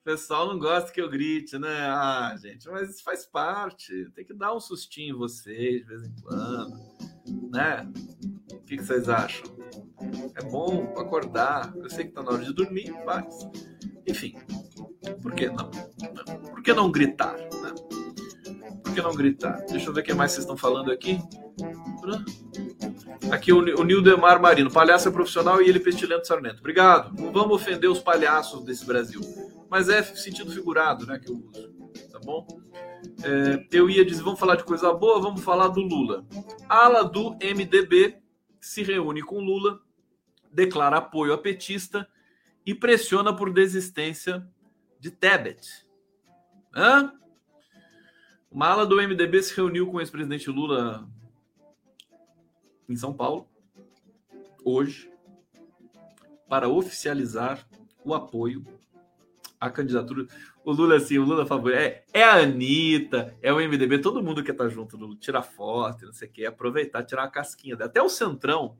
[0.00, 1.86] o pessoal não gosta que eu grite, né?
[1.86, 4.10] Ah, gente, mas isso faz parte.
[4.14, 6.76] Tem que dar um sustinho em vocês de vez em quando,
[7.52, 7.88] né?
[8.52, 9.46] O que, vocês acham?
[10.34, 11.72] É bom acordar.
[11.76, 13.26] Eu sei que tá na hora de dormir, mas
[14.08, 14.34] enfim,
[15.22, 15.70] por que não?
[16.50, 17.36] Por que não gritar?
[17.36, 17.74] Né?
[18.82, 19.64] Por que não gritar?
[19.68, 21.20] Deixa eu ver o que mais vocês estão falando aqui.
[23.30, 26.60] Aqui o, Nildemar Marino, palhaço é profissional e ele pestilento sarnento.
[26.60, 27.14] Obrigado.
[27.20, 29.20] Não vamos ofender os palhaços desse Brasil.
[29.68, 31.70] Mas é sentido figurado, né, que eu uso.
[32.10, 32.46] Tá bom?
[33.22, 36.24] É, eu ia dizer, vamos falar de coisa boa, vamos falar do Lula.
[36.68, 38.16] Ala do MDB
[38.60, 39.80] se reúne com Lula,
[40.50, 42.08] declara apoio a petista
[42.68, 44.46] e pressiona por desistência
[45.00, 45.86] de Tebet.
[46.76, 47.14] Hã?
[48.50, 51.08] Uma ala do MDB se reuniu com o ex-presidente Lula
[52.86, 53.48] em São Paulo,
[54.62, 55.10] hoje,
[56.46, 57.66] para oficializar
[58.04, 58.62] o apoio
[59.58, 60.26] à candidatura.
[60.62, 61.78] O Lula, assim, o Lula favorito.
[61.78, 66.12] É, é a Anitta, é o MDB, todo mundo quer estar junto, tirar foto, não
[66.12, 67.76] sei o quê, aproveitar, tirar a casquinha.
[67.80, 68.76] Até o Centrão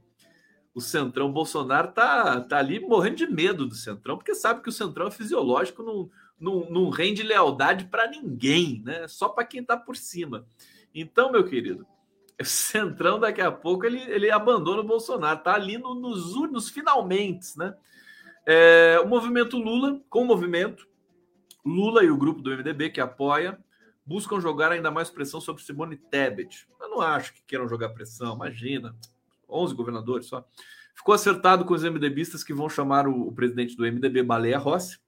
[0.74, 4.72] o Centrão Bolsonaro tá, tá ali morrendo de medo do Centrão, porque sabe que o
[4.72, 9.08] Centrão é fisiológico, não, não, não rende lealdade para ninguém, né?
[9.08, 10.46] Só para quem está por cima.
[10.94, 11.86] Então, meu querido,
[12.40, 16.68] o Centrão daqui a pouco ele, ele abandona o Bolsonaro, tá ali no, nos, nos
[16.68, 17.74] finalmente, né?
[18.46, 20.88] É, o movimento Lula, com o movimento,
[21.64, 23.58] Lula e o grupo do MDB que apoia,
[24.06, 26.66] buscam jogar ainda mais pressão sobre Simone Tebet.
[26.80, 28.96] Eu não acho que queiram jogar pressão, imagina.
[29.48, 30.46] 11 governadores só.
[30.94, 34.98] Ficou acertado com os MDBistas que vão chamar o, o presidente do MDB, Baleia Rossi,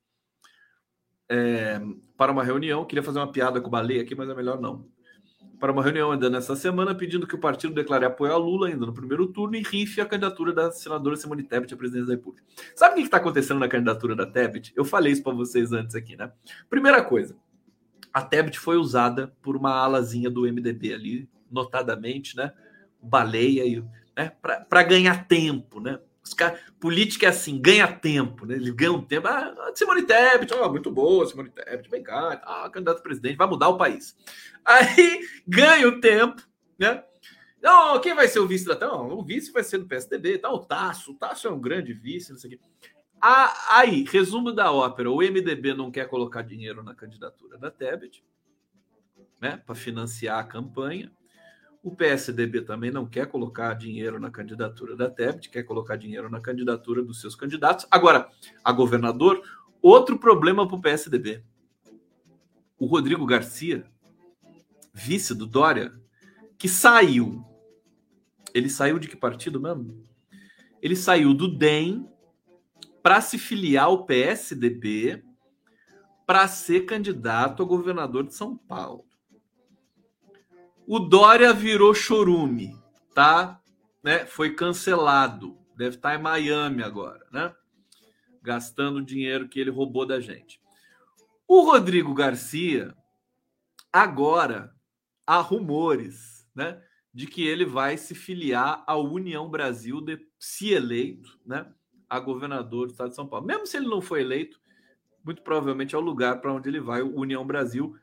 [1.29, 1.81] é,
[2.17, 2.85] para uma reunião.
[2.85, 4.87] Queria fazer uma piada com o Baleia aqui, mas é melhor não.
[5.59, 8.87] Para uma reunião ainda nessa semana, pedindo que o partido declare apoio a Lula ainda
[8.87, 12.47] no primeiro turno e rife a candidatura da senadora Simone Tebet à presidência da República.
[12.75, 14.73] Sabe o que está acontecendo na candidatura da Tebet?
[14.75, 16.33] Eu falei isso para vocês antes aqui, né?
[16.69, 17.37] Primeira coisa,
[18.13, 22.53] a Tebet foi usada por uma alazinha do MDB ali, notadamente, né?
[23.03, 23.85] Baleia e
[24.17, 24.33] né?
[24.41, 25.99] para ganhar tempo, né?
[26.23, 26.37] Os
[26.79, 28.55] política é assim, ganha tempo, né?
[28.55, 29.27] Eles ganham tempo.
[29.27, 33.49] Ah, Simone Tebet, oh, muito boa, Simone Tebet, vem cá, ah, candidato a presidente, vai
[33.49, 34.17] mudar o país.
[34.65, 36.43] Aí ganha o tempo,
[36.79, 37.03] né?
[37.63, 40.51] Não, quem vai ser o vice da não, O vice vai ser do PSDB, tá?
[40.51, 42.61] O Tasso, o Tasso é um grande vice, não sei o quê.
[43.21, 48.25] Ah, aí, resumo da ópera: o MDB não quer colocar dinheiro na candidatura da Tebet,
[49.41, 49.59] né?
[49.59, 51.13] Para financiar a campanha.
[51.83, 56.41] O PSDB também não quer colocar dinheiro na candidatura da Tebet, quer colocar dinheiro na
[56.41, 57.87] candidatura dos seus candidatos.
[57.91, 58.29] Agora,
[58.63, 59.43] a governador,
[59.81, 61.43] outro problema para o PSDB.
[62.79, 63.85] O Rodrigo Garcia,
[64.93, 65.95] vice do Dória,
[66.59, 67.43] que saiu.
[68.53, 70.05] Ele saiu de que partido mesmo?
[70.83, 72.07] Ele saiu do DEM
[73.03, 75.25] para se filiar ao PSDB
[76.27, 79.10] para ser candidato a governador de São Paulo.
[80.93, 82.77] O Dória virou chorume,
[83.15, 83.63] tá?
[84.03, 84.27] Né?
[84.27, 85.57] Foi cancelado.
[85.77, 87.55] Deve estar em Miami agora, né?
[88.43, 90.61] Gastando o dinheiro que ele roubou da gente.
[91.47, 92.93] O Rodrigo Garcia,
[93.93, 94.75] agora
[95.25, 96.83] há rumores, né?
[97.15, 101.73] De que ele vai se filiar à União Brasil, de, se eleito, né?
[102.09, 103.47] A governador do estado de São Paulo.
[103.47, 104.61] Mesmo se ele não for eleito,
[105.25, 107.95] muito provavelmente é o lugar para onde ele vai, União Brasil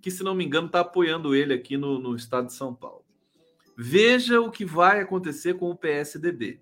[0.00, 3.04] que, se não me engano, está apoiando ele aqui no, no estado de São Paulo.
[3.76, 6.60] Veja o que vai acontecer com o PSDB.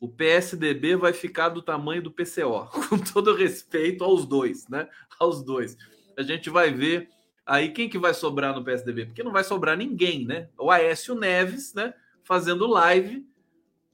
[0.00, 4.88] O PSDB vai ficar do tamanho do PCO, com todo respeito aos dois, né?
[5.18, 5.76] Aos dois.
[6.16, 7.08] A gente vai ver
[7.46, 10.48] aí quem que vai sobrar no PSDB, porque não vai sobrar ninguém, né?
[10.58, 11.94] O Aécio Neves, né?
[12.24, 13.26] Fazendo live,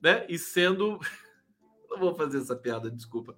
[0.00, 0.24] né?
[0.28, 0.98] E sendo.
[1.90, 3.34] Não vou fazer essa piada, desculpa.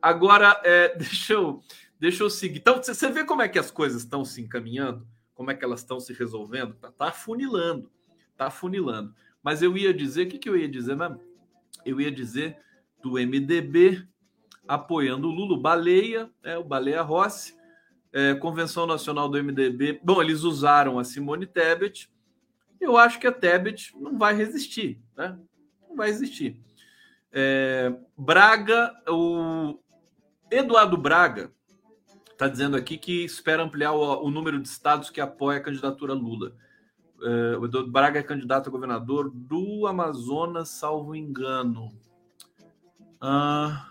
[0.00, 1.62] Agora, é, deixa, eu,
[2.00, 2.58] deixa eu seguir.
[2.58, 5.06] Então, você vê como é que as coisas estão se encaminhando?
[5.34, 6.74] Como é que elas estão se resolvendo?
[6.74, 7.90] Tá, tá funilando.
[8.36, 9.14] Tá funilando.
[9.42, 11.20] Mas eu ia dizer, o que, que eu ia dizer mesmo?
[11.84, 12.58] Eu ia dizer
[13.02, 14.06] do MDB
[14.66, 17.54] apoiando o Lula, Baleia, é, o Baleia Rossi,
[18.12, 20.00] é, Convenção Nacional do MDB.
[20.02, 22.10] Bom, eles usaram a Simone Tebet.
[22.80, 25.38] Eu acho que a Tebet não vai resistir, né?
[25.88, 26.60] Não vai resistir.
[27.32, 29.78] É, Braga, o
[30.50, 31.52] Eduardo Braga
[32.40, 36.14] está dizendo aqui que espera ampliar o, o, número de estados que apoia a candidatura
[36.14, 36.54] Lula.
[37.22, 41.92] É, o Eduardo Braga é candidato a governador do Amazonas, salvo engano.
[43.20, 43.86] Ah,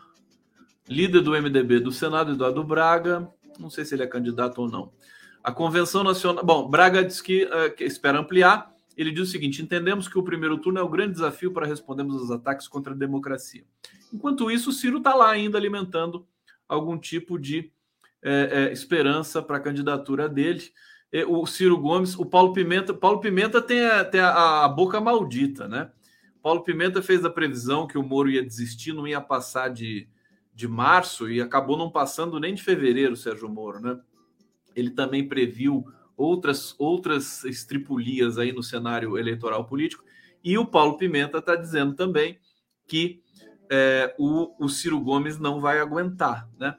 [0.87, 3.31] líder do MDB do Senado, Eduardo Braga.
[3.59, 4.91] Não sei se ele é candidato ou não.
[5.43, 6.43] A Convenção Nacional.
[6.43, 8.73] Bom, Braga diz que, uh, que espera ampliar.
[8.97, 12.19] Ele diz o seguinte: entendemos que o primeiro turno é o grande desafio para respondermos
[12.19, 13.63] aos ataques contra a democracia.
[14.11, 16.25] Enquanto isso, o Ciro está lá ainda alimentando
[16.67, 17.71] algum tipo de
[18.23, 20.63] é, é, esperança para a candidatura dele.
[21.27, 22.93] O Ciro Gomes, o Paulo Pimenta.
[22.93, 25.89] Paulo Pimenta tem, a, tem a, a boca maldita, né?
[26.41, 30.07] Paulo Pimenta fez a previsão que o Moro ia desistir, não ia passar de,
[30.53, 33.99] de março e acabou não passando nem de fevereiro, Sérgio Moro, né?
[34.75, 40.03] Ele também previu outras outras estripulias aí no cenário eleitoral político
[40.43, 42.37] e o Paulo Pimenta está dizendo também
[42.87, 43.21] que
[43.69, 46.75] é, o, o Ciro Gomes não vai aguentar, né?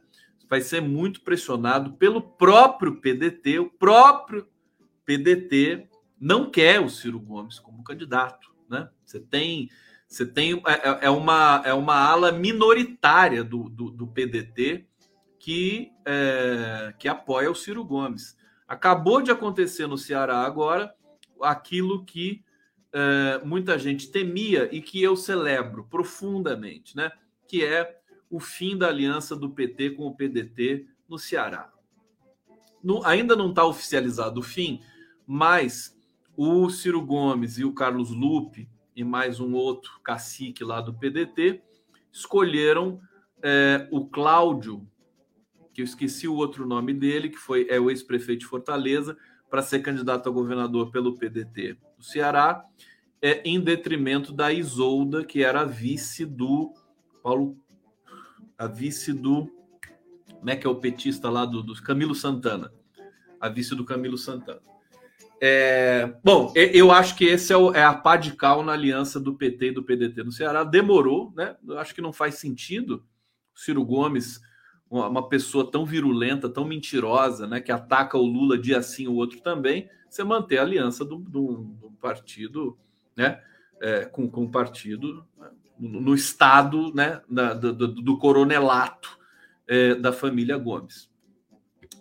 [0.51, 4.47] Vai ser muito pressionado pelo próprio PDT, o próprio
[5.07, 5.89] PDT
[6.21, 8.91] não quer o Ciro Gomes como candidato, né?
[9.05, 9.71] Você tem
[10.11, 14.85] você tem é, é, é, uma, é uma ala minoritária do, do, do PDT
[15.39, 18.37] que, é, que apoia o Ciro Gomes.
[18.67, 20.93] Acabou de acontecer no Ceará agora
[21.41, 22.45] aquilo que
[22.93, 27.13] é, muita gente temia e que eu celebro profundamente, né?
[27.47, 28.00] Que é
[28.31, 31.71] o fim da aliança do PT com o PDT no Ceará.
[32.83, 34.81] No, ainda não está oficializado o fim,
[35.27, 35.99] mas
[36.37, 38.69] o Ciro Gomes e o Carlos Lupe
[39.01, 41.63] e mais um outro cacique lá do PDT,
[42.13, 43.01] escolheram
[43.43, 44.87] é, o Cláudio,
[45.73, 49.17] que eu esqueci o outro nome dele, que foi é o ex-prefeito de Fortaleza,
[49.49, 52.65] para ser candidato a governador pelo PDT do Ceará,
[53.23, 56.73] é, em detrimento da Isolda, que era vice do
[57.23, 57.57] Paulo,
[58.61, 59.51] a vice do
[60.37, 62.71] como é que é o petista lá do, do Camilo Santana,
[63.41, 64.61] a vice do Camilo Santana.
[65.41, 69.19] É, bom, eu acho que esse é, o, é, a pá de cal na aliança
[69.19, 70.63] do PT e do PDT no Ceará.
[70.63, 71.57] Demorou, né?
[71.67, 73.03] Eu acho que não faz sentido
[73.55, 74.43] o Ciro Gomes,
[74.91, 77.63] uma, uma pessoa tão virulenta, tão mentirosa, né?
[77.63, 81.63] Que ataca o Lula dia sim, o outro também, você manter a aliança do, do,
[81.81, 82.77] do partido,
[83.17, 83.43] né?
[83.81, 85.27] É, com, com o partido
[85.79, 87.23] no, no estado, né?
[87.29, 89.19] Da, do, do, coronelato
[89.67, 91.11] é, da família Gomes.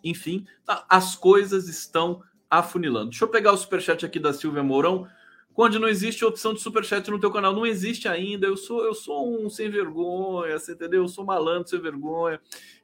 [0.04, 3.12] Enfim, tá, as coisas estão afunilando.
[3.12, 5.08] Deixa eu pegar o superchat aqui da Silvia Mourão.
[5.54, 8.48] Quando não existe opção de superchat no teu canal, não existe ainda.
[8.48, 11.04] Eu sou eu sou um sem vergonha, você entendeu?
[11.04, 12.40] Eu sou malandro sem vergonha.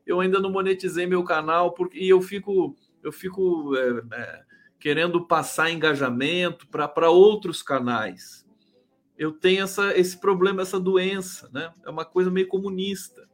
[0.05, 4.43] Eu ainda não monetizei meu canal porque e eu fico eu fico é, é,
[4.79, 8.44] querendo passar engajamento para outros canais.
[9.17, 11.71] Eu tenho essa, esse problema, essa doença, né?
[11.85, 13.27] É uma coisa meio comunista.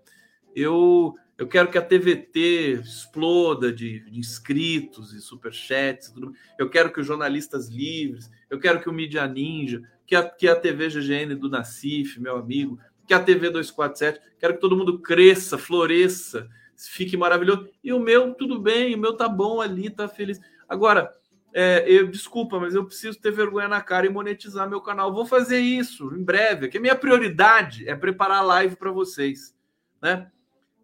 [0.55, 6.11] Eu eu quero que a TVT exploda de, de inscritos e superchats.
[6.11, 6.35] Tudo.
[6.55, 10.47] Eu quero que os jornalistas livres, eu quero que o Mídia Ninja, que a, que
[10.47, 12.77] a TV GGN do Nacif, meu amigo,
[13.07, 17.67] que a TV 247, quero que todo mundo cresça, floresça, fique maravilhoso.
[17.83, 20.39] E o meu, tudo bem, o meu tá bom ali, tá feliz.
[20.69, 21.11] Agora,
[21.53, 25.13] é, eu desculpa, mas eu preciso ter vergonha na cara e monetizar meu canal.
[25.13, 29.55] Vou fazer isso em breve, que a minha prioridade é preparar a live para vocês,
[30.01, 30.31] né?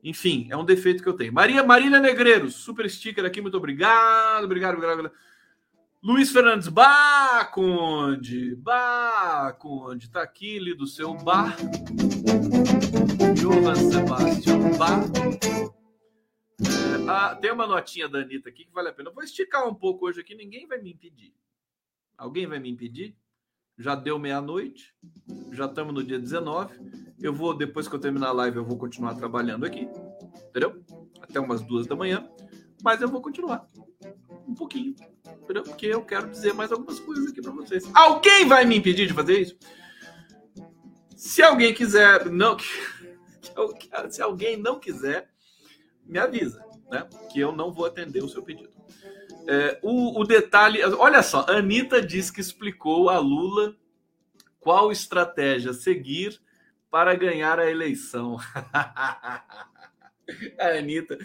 [0.04, 1.34] Enfim, é um defeito que eu tenho.
[1.34, 5.12] Maria Marília Negreiros, super sticker aqui, muito obrigado, obrigado, obrigado.
[6.04, 11.58] Luiz Fernandes, Bah, Conde, Bah, Conde, tá aqui, li do seu bar.
[13.36, 15.02] Johan Sebastião Bah.
[17.08, 19.10] Ah, tem uma notinha da Anitta aqui que vale a pena.
[19.10, 21.34] Eu vou esticar um pouco hoje aqui, ninguém vai me impedir.
[22.18, 23.16] Alguém vai me impedir?
[23.78, 24.94] Já deu meia-noite,
[25.52, 26.74] já estamos no dia 19.
[27.22, 29.88] Eu vou, depois que eu terminar a live, eu vou continuar trabalhando aqui,
[30.50, 30.84] entendeu?
[31.22, 32.28] Até umas duas da manhã,
[32.84, 33.68] mas eu vou continuar
[34.48, 34.96] um pouquinho,
[35.46, 37.84] porque eu quero dizer mais algumas coisas aqui para vocês.
[37.94, 39.58] Alguém vai me impedir de fazer isso?
[41.16, 42.58] Se alguém quiser, não,
[44.10, 45.30] se alguém não quiser,
[46.08, 47.08] me avisa, né?
[47.32, 48.70] Que eu não vou atender o seu pedido.
[49.48, 53.76] É, o, o, detalhe, olha só, Anitta disse que explicou a Lula
[54.60, 56.42] qual estratégia seguir
[56.92, 58.38] para ganhar a eleição.
[60.60, 61.18] A Anitta.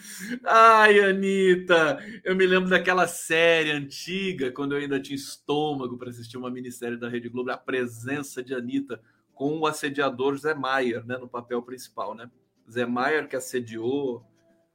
[0.45, 1.99] Ai, Anitta!
[2.23, 6.97] Eu me lembro daquela série antiga, quando eu ainda tinha estômago para assistir uma minissérie
[6.97, 9.03] da Rede Globo, a presença de Anitta
[9.35, 12.31] com o assediador Zé Maier, né, no papel principal, né?
[12.71, 14.25] Zé Maier que assediou,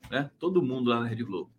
[0.09, 1.51] né, todo mundo lá na Rede Globo.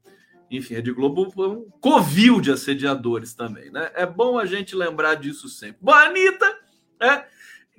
[0.51, 3.90] Enfim, Rede Globo foi um covil de assediadores também, né?
[3.94, 5.78] É bom a gente lembrar disso sempre.
[5.80, 6.59] Bom, a Anitta,
[7.01, 7.26] né,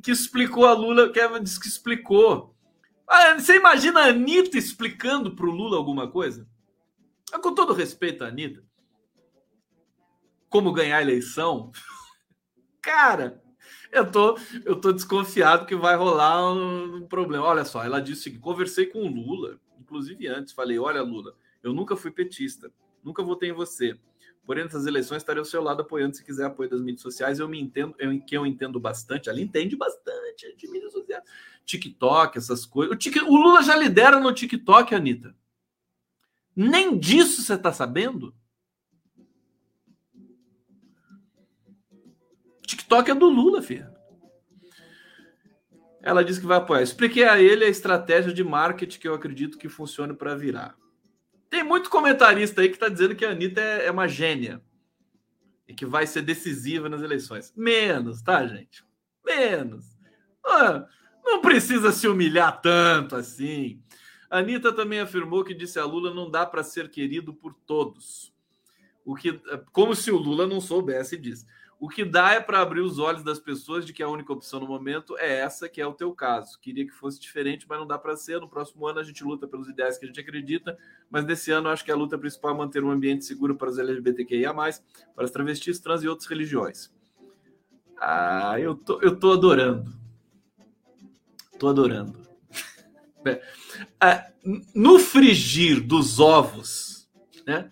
[0.03, 2.55] que explicou a Lula, que disse que explicou
[3.09, 6.47] ah, você imagina a Anitta explicando para o Lula alguma coisa?
[7.41, 8.63] Com todo respeito Anitta,
[10.47, 11.71] como ganhar a eleição,
[12.79, 13.41] cara,
[13.91, 17.45] eu tô, eu tô desconfiado que vai rolar um problema.
[17.45, 19.59] Olha só, ela disse que conversei com o Lula,
[19.89, 22.71] inclusive antes, falei: olha, Lula, eu nunca fui petista,
[23.03, 23.97] nunca votei em você.
[24.45, 27.39] Porém, nessas eleições estarei ao seu lado apoiando se quiser apoio das mídias sociais.
[27.39, 31.23] Eu me entendo, eu, que eu entendo bastante, ela entende bastante de mídias sociais.
[31.65, 32.95] TikTok, essas coisas.
[32.95, 33.15] O, tic...
[33.17, 35.35] o Lula já lidera no TikTok, Anitta.
[36.55, 38.33] Nem disso você está sabendo?
[42.65, 43.98] TikTok é do Lula, filha.
[46.01, 46.81] Ela disse que vai apoiar.
[46.81, 50.75] Expliquei a ele a estratégia de marketing que eu acredito que funcione para virar.
[51.49, 54.61] Tem muito comentarista aí que está dizendo que a Anitta é, é uma gênia
[55.67, 57.53] e que vai ser decisiva nas eleições.
[57.55, 58.83] Menos, tá, gente?
[59.25, 59.97] Menos.
[61.23, 63.81] Não precisa se humilhar tanto assim.
[64.29, 68.33] A Anitta também afirmou que disse a Lula não dá para ser querido por todos.
[69.03, 69.33] O que,
[69.71, 71.45] como se o Lula não soubesse disso.
[71.79, 74.59] O que dá é para abrir os olhos das pessoas de que a única opção
[74.59, 76.59] no momento é essa, que é o teu caso.
[76.59, 78.41] Queria que fosse diferente, mas não dá para ser.
[78.41, 80.77] No próximo ano a gente luta pelos ideais que a gente acredita,
[81.09, 83.79] mas nesse ano acho que a luta principal é manter um ambiente seguro para os
[83.79, 86.91] LGBTQIA+, para as travestis, trans e outras religiões.
[87.97, 89.93] Ah, eu tô, eu tô adorando.
[91.57, 92.19] Tô adorando.
[94.01, 94.31] É,
[94.73, 97.07] no frigir dos ovos,
[97.45, 97.71] né?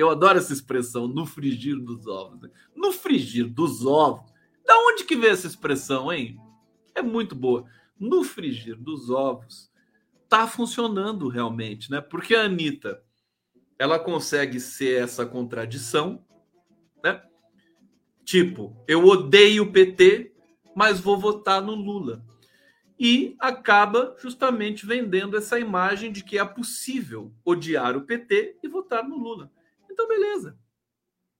[0.00, 2.40] Eu adoro essa expressão, no frigir dos ovos.
[2.40, 2.48] Né?
[2.74, 4.32] No frigir dos ovos.
[4.64, 6.38] Da onde que vem essa expressão, hein?
[6.94, 7.66] É muito boa.
[7.98, 9.70] No frigir dos ovos,
[10.26, 12.00] tá funcionando realmente, né?
[12.00, 13.02] Porque a Anitta,
[13.78, 16.24] ela consegue ser essa contradição,
[17.04, 17.22] né?
[18.24, 20.32] Tipo, eu odeio o PT,
[20.74, 22.24] mas vou votar no Lula
[22.98, 29.06] e acaba justamente vendendo essa imagem de que é possível odiar o PT e votar
[29.06, 29.52] no Lula.
[30.00, 30.58] Então, beleza.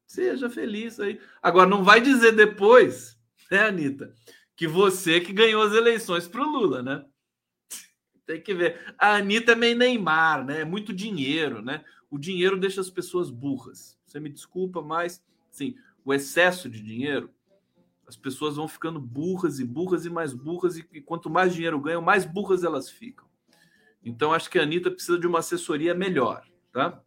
[0.06, 1.18] Seja feliz aí.
[1.40, 3.18] Agora, não vai dizer depois,
[3.50, 4.14] né, Anitta,
[4.54, 7.04] que você que ganhou as eleições para o Lula, né?
[8.26, 8.94] Tem que ver.
[8.98, 10.60] A Anitta é meio Neymar, né?
[10.60, 11.82] É muito dinheiro, né?
[12.10, 13.98] O dinheiro deixa as pessoas burras.
[14.04, 17.32] Você me desculpa, mas, sim, o excesso de dinheiro
[18.06, 21.80] as pessoas vão ficando burras e burras e mais burras, e, e quanto mais dinheiro
[21.80, 23.24] ganham, mais burras elas ficam.
[24.04, 27.00] Então, acho que a Anitta precisa de uma assessoria melhor, tá?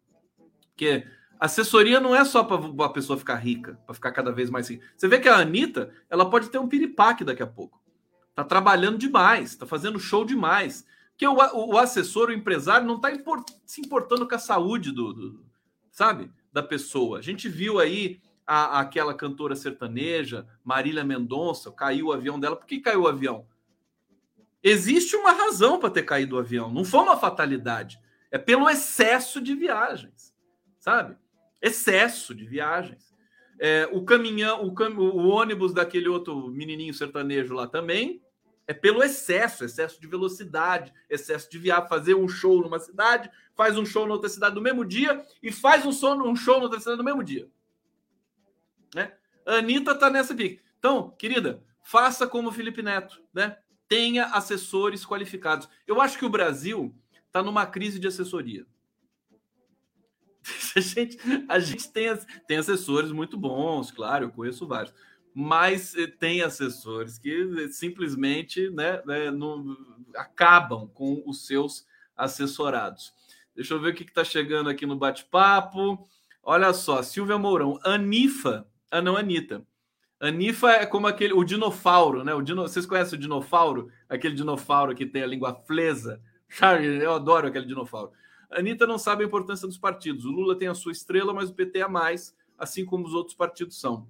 [0.74, 1.06] Porque
[1.38, 4.86] assessoria não é só para a pessoa ficar rica, para ficar cada vez mais rica.
[4.96, 7.82] Você vê que a Anitta, ela pode ter um piripaque daqui a pouco.
[8.34, 10.84] Tá trabalhando demais, tá fazendo show demais.
[11.16, 14.90] Que o, o, o assessor, o empresário, não tá import, se importando com a saúde
[14.90, 15.44] do, do,
[15.90, 17.18] sabe, da pessoa.
[17.18, 22.56] A gente viu aí a, aquela cantora sertaneja, Marília Mendonça, caiu o avião dela.
[22.56, 23.46] Por que caiu o avião?
[24.62, 26.72] Existe uma razão para ter caído o avião.
[26.72, 28.00] Não foi uma fatalidade.
[28.30, 30.34] É pelo excesso de viagens,
[30.80, 31.16] sabe?
[31.60, 33.14] Excesso de viagens.
[33.58, 34.90] É, o caminhão, o, cam...
[34.90, 38.20] o ônibus daquele outro menininho sertanejo lá também
[38.66, 43.76] é pelo excesso, excesso de velocidade, excesso de viagem, fazer um show numa cidade, faz
[43.76, 46.64] um show na outra cidade no mesmo dia e faz um, show, um show na
[46.64, 47.46] outra cidade no mesmo dia.
[48.94, 49.12] Né?
[49.44, 50.62] Anitta tá nessa pique.
[50.78, 53.58] Então, querida, faça como o Felipe Neto, né?
[53.86, 55.68] Tenha assessores qualificados.
[55.86, 56.94] Eu acho que o Brasil
[57.26, 58.66] está numa crise de assessoria.
[60.76, 61.18] A gente,
[61.48, 62.06] a gente tem,
[62.46, 64.92] tem assessores muito bons, claro, eu conheço vários,
[65.32, 69.76] mas eh, tem assessores que simplesmente né, né não,
[70.16, 71.86] acabam com os seus
[72.16, 73.12] assessorados.
[73.54, 76.06] Deixa eu ver o que está chegando aqui no bate-papo.
[76.42, 79.66] Olha só, Silvia Mourão, Anifa ah, não, Anitta.
[80.20, 82.32] Anifa é como aquele, o dinofauro, né?
[82.32, 83.90] O dino, vocês conhecem o dinofauro?
[84.08, 86.22] Aquele dinofauro que tem a língua flesa.
[87.02, 88.12] Eu adoro aquele dinofauro.
[88.50, 90.24] Anitta não sabe a importância dos partidos.
[90.24, 92.34] O Lula tem a sua estrela, mas o PT é mais.
[92.56, 94.06] assim como os outros partidos são.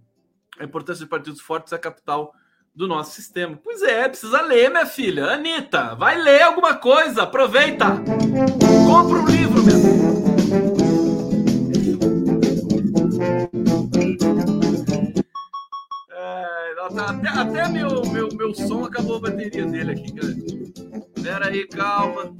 [0.58, 2.34] A importância de partidos fortes é a capital
[2.74, 3.58] do nosso sistema.
[3.62, 5.26] Pois é, precisa ler, minha filha.
[5.26, 7.86] Anitta, vai ler alguma coisa, aproveita.
[8.86, 10.04] Compra um livro, minha filha.
[16.10, 20.34] É, até, até meu, meu, meu som acabou a bateria dele aqui, cara.
[21.22, 22.34] Pera aí, calma.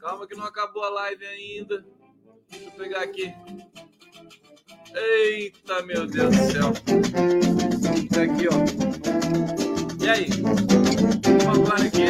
[0.00, 1.84] Calma que não acabou a live ainda.
[2.48, 3.34] Deixa eu pegar aqui.
[4.94, 6.72] Eita, meu Deus do céu.
[8.08, 8.54] Tá aqui, ó.
[10.02, 10.30] E aí?
[11.44, 12.06] Vamos agora aqui.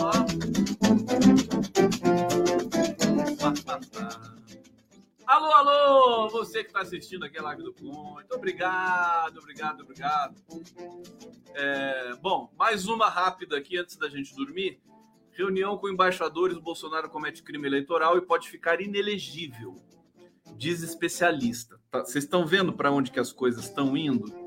[0.00, 0.10] Ó.
[5.26, 6.28] Alô, alô!
[6.30, 8.24] Você que está assistindo aqui a live do Ponto.
[8.34, 10.34] Obrigado, obrigado, obrigado.
[11.54, 14.80] É, bom, mais uma rápida aqui antes da gente dormir.
[15.36, 19.76] Reunião com embaixadores, Bolsonaro comete crime eleitoral e pode ficar inelegível
[20.56, 21.78] diz especialista.
[21.90, 22.00] Tá?
[22.00, 24.46] Vocês estão vendo para onde que as coisas estão indo?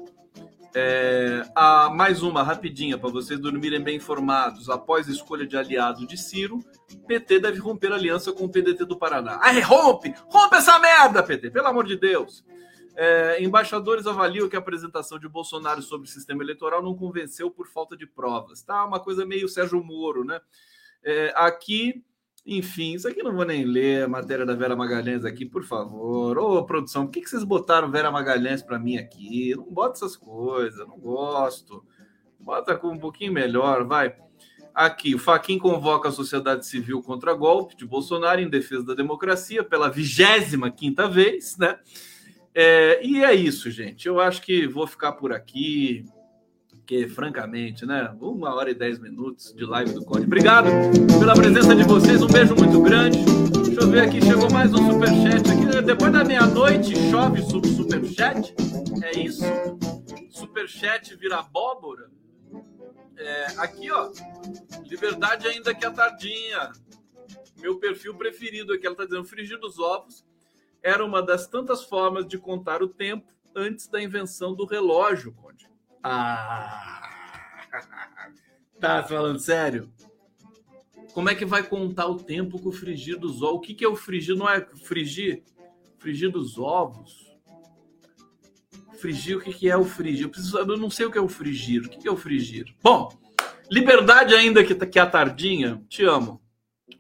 [0.76, 4.70] É, a, mais uma rapidinha para vocês dormirem bem informados.
[4.70, 6.60] Após a escolha de aliado de Ciro,
[7.08, 9.40] PT deve romper aliança com o PDT do Paraná.
[9.42, 10.14] Ai, rompe!
[10.28, 12.46] Rompe essa merda, PT, pelo amor de Deus!
[12.96, 17.66] É, embaixadores avaliam que a apresentação de Bolsonaro sobre o sistema eleitoral não convenceu por
[17.66, 18.62] falta de provas.
[18.62, 20.40] Tá uma coisa meio Sérgio Moro, né?
[21.04, 22.04] É, aqui
[22.52, 26.38] enfim, isso aqui não vou nem ler a matéria da Vera Magalhães aqui, por favor.
[26.40, 29.54] Ô, produção, por que, que vocês botaram Vera Magalhães para mim aqui?
[29.56, 31.86] Não bota essas coisas, não gosto.
[32.40, 34.16] Bota com um pouquinho melhor, vai.
[34.74, 39.64] Aqui, o Faquin convoca a sociedade civil contra golpe de Bolsonaro em defesa da democracia
[39.64, 41.78] pela vigésima quinta vez, né?
[42.56, 44.08] É, e é isso, gente.
[44.08, 46.04] Eu acho que vou ficar por aqui
[46.90, 48.12] porque, francamente, né?
[48.20, 50.26] Uma hora e dez minutos de live do Conde.
[50.26, 50.68] Obrigado
[51.20, 53.20] pela presença de vocês, um beijo muito grande.
[53.64, 55.82] Deixa eu ver aqui, chegou mais um superchat aqui.
[55.86, 58.56] Depois da meia-noite, chove sobre superchat.
[59.04, 59.44] É isso?
[60.32, 62.10] Superchat vira abóbora.
[63.16, 64.10] É, aqui, ó.
[64.84, 66.72] Liberdade ainda que a tardinha.
[67.58, 70.26] Meu perfil preferido aqui, ela tá dizendo frigir dos ovos
[70.82, 75.69] era uma das tantas formas de contar o tempo antes da invenção do relógio, Conde.
[76.04, 76.96] Ah!
[78.80, 79.92] Tá falando sério?
[81.14, 83.58] Como é que vai contar o tempo com o frigir dos ovos?
[83.58, 84.38] O que, que é o frigir?
[84.38, 85.44] Não é frigir?
[85.98, 87.28] Frigir dos ovos?
[89.00, 90.24] Frigir, o que, que é o frigir?
[90.24, 91.86] Eu, preciso, eu não sei o que é o frigir.
[91.86, 92.74] O que, que é o frigir?
[92.82, 93.10] Bom,
[93.70, 95.84] liberdade ainda que, que é a tardinha.
[95.90, 96.42] Te amo.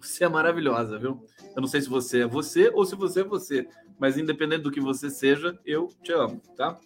[0.02, 1.26] Você é maravilhosa, viu?
[1.56, 3.68] Eu não sei se você é você ou se você é você.
[3.98, 6.80] Mas independente do que você seja, eu te amo, tá?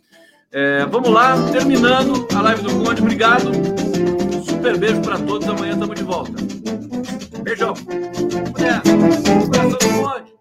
[0.56, 3.02] É, vamos lá, terminando a live do Conde.
[3.02, 3.52] Obrigado.
[4.46, 5.48] Super beijo para todos.
[5.50, 6.34] Amanhã estamos de volta.
[7.42, 7.74] Beijão.
[8.52, 10.33] Mulher, coração do Conde.